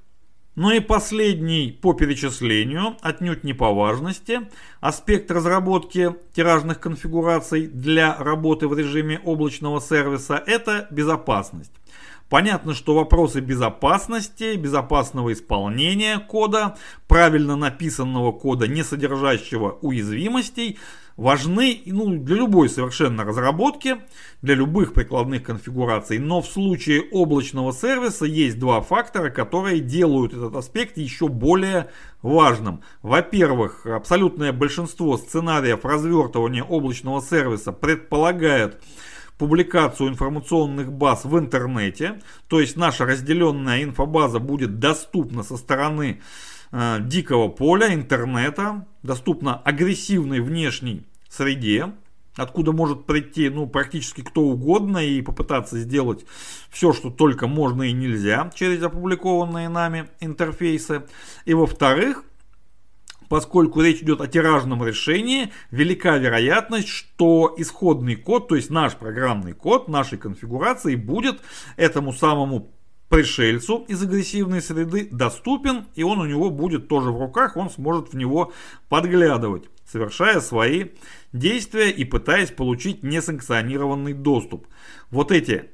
Ну 0.56 0.72
и 0.72 0.80
последний 0.80 1.70
по 1.70 1.94
перечислению, 1.94 2.96
отнюдь 3.02 3.44
не 3.44 3.52
по 3.52 3.72
важности, 3.72 4.48
аспект 4.80 5.30
разработки 5.30 6.14
тиражных 6.32 6.80
конфигураций 6.80 7.68
для 7.68 8.16
работы 8.18 8.66
в 8.66 8.76
режиме 8.76 9.20
облачного 9.20 9.80
сервиса– 9.80 10.42
это 10.46 10.88
безопасность. 10.90 11.72
Понятно, 12.30 12.74
что 12.74 12.94
вопросы 12.94 13.40
безопасности, 13.40 14.54
безопасного 14.54 15.32
исполнения 15.32 16.20
кода, 16.20 16.76
правильно 17.08 17.56
написанного 17.56 18.30
кода, 18.30 18.68
не 18.68 18.84
содержащего 18.84 19.78
уязвимостей, 19.82 20.78
важны 21.16 21.82
ну, 21.86 22.16
для 22.18 22.36
любой 22.36 22.68
совершенно 22.68 23.24
разработки, 23.24 23.96
для 24.42 24.54
любых 24.54 24.94
прикладных 24.94 25.42
конфигураций. 25.42 26.18
Но 26.18 26.40
в 26.40 26.46
случае 26.46 27.02
облачного 27.10 27.72
сервиса 27.72 28.26
есть 28.26 28.60
два 28.60 28.80
фактора, 28.80 29.30
которые 29.30 29.80
делают 29.80 30.32
этот 30.32 30.54
аспект 30.54 30.98
еще 30.98 31.26
более 31.26 31.90
важным. 32.22 32.82
Во-первых, 33.02 33.86
абсолютное 33.86 34.52
большинство 34.52 35.16
сценариев 35.16 35.84
развертывания 35.84 36.62
облачного 36.62 37.20
сервиса 37.20 37.72
предполагает 37.72 38.80
публикацию 39.40 40.11
информационных 40.11 40.92
баз 40.92 41.24
в 41.24 41.38
интернете. 41.38 42.20
То 42.46 42.61
есть 42.61 42.76
наша 42.76 43.07
разделенная 43.07 43.83
инфобаза 43.83 44.38
будет 44.38 44.79
доступна 44.79 45.42
со 45.42 45.57
стороны 45.57 46.20
э, 46.72 46.98
дикого 47.00 47.48
поля 47.48 47.94
интернета, 47.94 48.87
доступна 49.03 49.57
агрессивной 49.57 50.40
внешней 50.40 51.07
среде, 51.31 51.94
откуда 52.37 52.72
может 52.72 53.07
прийти 53.07 53.48
ну, 53.48 53.66
практически 53.66 54.20
кто 54.20 54.42
угодно 54.42 54.98
и 54.98 55.22
попытаться 55.22 55.79
сделать 55.79 56.26
все, 56.68 56.92
что 56.92 57.09
только 57.09 57.46
можно 57.46 57.85
и 57.85 57.92
нельзя 57.92 58.50
через 58.55 58.83
опубликованные 58.83 59.70
нами 59.70 60.11
интерфейсы. 60.20 61.05
И 61.46 61.55
во-вторых, 61.55 62.24
поскольку 63.30 63.80
речь 63.80 64.02
идет 64.02 64.20
о 64.20 64.26
тиражном 64.26 64.84
решении, 64.84 65.52
велика 65.70 66.18
вероятность, 66.18 66.88
что 66.88 67.54
исходный 67.56 68.16
код, 68.16 68.48
то 68.48 68.56
есть 68.56 68.70
наш 68.70 68.96
программный 68.96 69.52
код 69.52 69.86
нашей 69.86 70.18
конфигурации 70.18 70.96
будет 70.96 71.40
этому 71.76 72.12
самому 72.12 72.74
пришельцу 73.08 73.84
из 73.86 74.02
агрессивной 74.02 74.60
среды 74.60 75.08
доступен, 75.12 75.86
и 75.94 76.02
он 76.02 76.18
у 76.18 76.26
него 76.26 76.50
будет 76.50 76.88
тоже 76.88 77.12
в 77.12 77.20
руках, 77.20 77.56
он 77.56 77.70
сможет 77.70 78.12
в 78.12 78.16
него 78.16 78.52
подглядывать, 78.88 79.70
совершая 79.86 80.40
свои 80.40 80.86
действия 81.32 81.88
и 81.88 82.04
пытаясь 82.04 82.50
получить 82.50 83.04
несанкционированный 83.04 84.12
доступ. 84.12 84.66
Вот 85.12 85.30
эти 85.30 85.70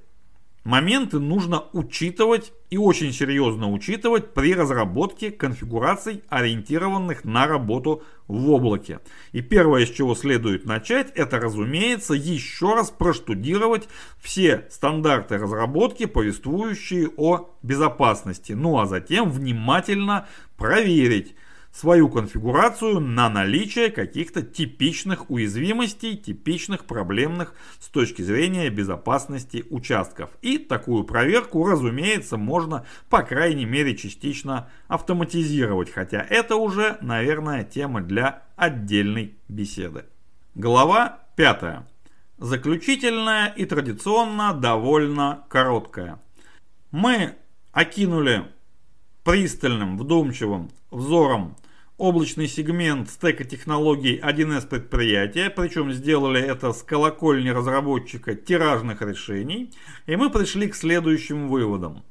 моменты 0.67 1.21
нужно 1.21 1.65
учитывать 1.73 2.53
и 2.71 2.77
очень 2.77 3.13
серьезно 3.13 3.71
учитывать 3.71 4.35
при 4.35 4.53
разработке 4.53 5.31
конфигураций, 5.31 6.25
ориентированных 6.29 7.25
на 7.25 7.47
работу 7.47 8.03
в 8.27 8.51
облаке. 8.51 8.99
И 9.31 9.43
первое, 9.43 9.87
с 9.87 9.91
чего 9.91 10.17
следует 10.17 10.67
начать, 10.67 11.13
это, 11.15 11.39
разумеется, 11.39 12.15
еще 12.15 12.75
раз 12.75 12.91
проштудировать 12.91 13.89
все 14.19 14.67
стандарты 14.69 15.39
разработки, 15.39 16.07
повествующие 16.07 17.11
о 17.17 17.49
безопасности. 17.63 18.53
Ну 18.53 18.81
а 18.81 18.87
затем 18.87 19.31
внимательно 19.31 20.27
проверить, 20.57 21.37
свою 21.77 22.09
конфигурацию 22.09 23.01
на 23.01 23.29
наличие 23.29 23.91
каких-то 23.91 24.41
типичных 24.41 25.31
уязвимостей, 25.31 26.17
типичных 26.17 26.87
проблемных 26.87 27.55
с 27.79 27.89
точки 27.89 28.23
зрения 28.23 28.71
безопасности 28.71 29.62
участков. 29.69 30.31
И 30.41 30.57
такую 30.57 31.05
проверку, 31.05 31.67
разумеется, 31.67 32.39
можно, 32.39 32.87
по 33.11 33.23
крайней 33.23 33.67
мере, 33.67 33.95
частично 33.95 34.71
автоматизировать, 34.89 35.91
хотя 35.91 36.27
это 36.27 36.57
уже, 36.57 36.97
наверное, 37.03 37.62
тема 37.62 38.01
для 38.01 38.45
отдельной 38.57 39.35
беседы. 39.49 40.07
Глава 40.55 41.19
5. 41.37 41.85
Заключительная 42.39 43.49
и 43.49 43.67
традиционно 43.67 44.55
довольно 44.55 45.45
короткая. 45.49 46.23
Мы 46.91 47.35
окинули 47.73 48.47
пристальным, 49.25 49.99
вдумчивым 49.99 50.71
взором 50.91 51.57
облачный 51.99 52.47
сегмент 52.47 53.09
стека 53.09 53.45
технологий 53.45 54.21
1С 54.23 54.67
предприятия, 54.67 55.51
причем 55.51 55.93
сделали 55.93 56.41
это 56.41 56.73
с 56.73 56.83
колокольни 56.83 57.49
разработчика 57.49 58.35
тиражных 58.35 59.03
решений, 59.03 59.73
и 60.07 60.17
мы 60.17 60.31
пришли 60.31 60.69
к 60.69 60.75
следующим 60.75 61.49
выводам. 61.49 62.05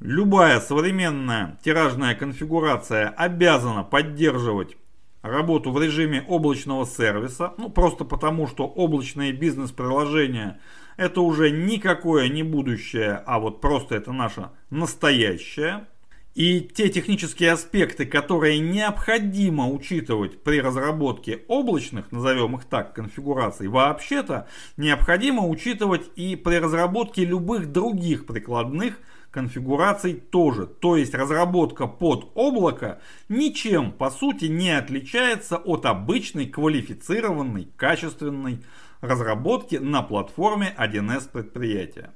Любая 0.00 0.60
современная 0.60 1.58
тиражная 1.64 2.14
конфигурация 2.14 3.08
обязана 3.08 3.84
поддерживать 3.84 4.76
работу 5.22 5.70
в 5.70 5.80
режиме 5.80 6.24
облачного 6.26 6.84
сервиса, 6.84 7.54
ну 7.56 7.70
просто 7.70 8.04
потому, 8.04 8.48
что 8.48 8.66
облачные 8.66 9.32
бизнес-приложения 9.32 10.60
это 10.96 11.22
уже 11.22 11.50
никакое 11.50 12.28
не 12.28 12.42
будущее, 12.42 13.22
а 13.24 13.38
вот 13.38 13.60
просто 13.60 13.94
это 13.94 14.12
наше 14.12 14.50
настоящее. 14.70 15.86
И 16.34 16.60
те 16.60 16.88
технические 16.88 17.52
аспекты, 17.52 18.06
которые 18.06 18.58
необходимо 18.58 19.68
учитывать 19.68 20.42
при 20.42 20.62
разработке 20.62 21.42
облачных, 21.46 22.10
назовем 22.10 22.56
их 22.56 22.64
так, 22.64 22.94
конфигураций, 22.94 23.68
вообще-то 23.68 24.48
необходимо 24.78 25.46
учитывать 25.46 26.10
и 26.16 26.36
при 26.36 26.54
разработке 26.54 27.26
любых 27.26 27.70
других 27.70 28.24
прикладных 28.24 28.98
конфигураций 29.30 30.14
тоже. 30.14 30.66
То 30.66 30.96
есть 30.96 31.14
разработка 31.14 31.86
под 31.86 32.30
облако 32.34 33.02
ничем 33.28 33.92
по 33.92 34.10
сути 34.10 34.46
не 34.46 34.70
отличается 34.70 35.58
от 35.58 35.84
обычной 35.84 36.46
квалифицированной 36.46 37.68
качественной 37.76 38.62
разработки 39.02 39.76
на 39.76 40.00
платформе 40.00 40.74
1С 40.78 41.28
предприятия. 41.30 42.14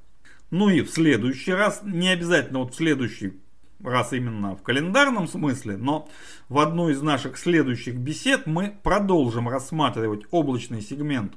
Ну 0.51 0.71
и 0.71 0.81
в 0.81 0.91
следующий 0.91 1.53
раз, 1.53 1.83
не 1.85 2.09
обязательно 2.09 2.61
вот 2.61 2.73
в 2.73 2.77
следующий 2.77 3.41
раз 3.83 4.13
именно 4.13 4.57
в 4.57 4.63
календарном 4.63 5.29
смысле, 5.29 5.77
но 5.77 6.09
в 6.49 6.59
одну 6.59 6.89
из 6.89 7.03
наших 7.03 7.39
следующих 7.39 7.97
бесед 7.97 8.47
мы 8.47 8.77
продолжим 8.83 9.49
рассматривать 9.49 10.25
облачный 10.31 10.81
сегмент 10.81 11.35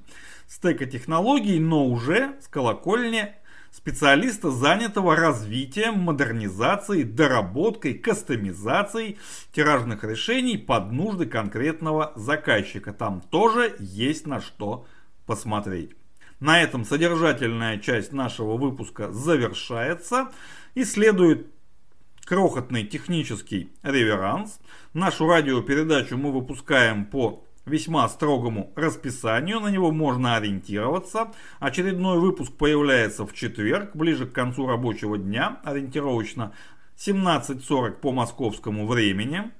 стека 0.47 0.85
технологий, 0.85 1.59
но 1.59 1.85
уже 1.85 2.35
с 2.41 2.47
колокольни 2.47 3.35
специалиста, 3.71 4.51
занятого 4.51 5.15
развитием, 5.15 5.99
модернизацией, 5.99 7.03
доработкой, 7.03 7.93
кастомизацией 7.93 9.19
тиражных 9.51 10.03
решений 10.03 10.57
под 10.57 10.91
нужды 10.91 11.25
конкретного 11.25 12.13
заказчика. 12.15 12.93
Там 12.93 13.21
тоже 13.21 13.75
есть 13.79 14.25
на 14.25 14.41
что 14.41 14.87
посмотреть. 15.25 15.91
На 16.39 16.61
этом 16.61 16.85
содержательная 16.85 17.77
часть 17.79 18.13
нашего 18.13 18.57
выпуска 18.57 19.11
завершается 19.11 20.31
и 20.73 20.85
следует 20.85 21.47
крохотный 22.29 22.83
технический 22.83 23.71
реверанс. 23.81 24.59
Нашу 24.93 25.27
радиопередачу 25.27 26.15
мы 26.15 26.31
выпускаем 26.31 27.05
по 27.05 27.43
весьма 27.65 28.07
строгому 28.07 28.71
расписанию, 28.75 29.59
на 29.59 29.69
него 29.69 29.91
можно 29.91 30.35
ориентироваться. 30.35 31.31
Очередной 31.59 32.19
выпуск 32.19 32.53
появляется 32.53 33.25
в 33.25 33.33
четверг, 33.33 33.95
ближе 33.95 34.27
к 34.27 34.31
концу 34.31 34.67
рабочего 34.67 35.17
дня, 35.17 35.59
ориентировочно 35.63 36.53
17.40 36.99 37.93
по 37.93 38.11
московскому 38.11 38.85
времени. 38.85 39.51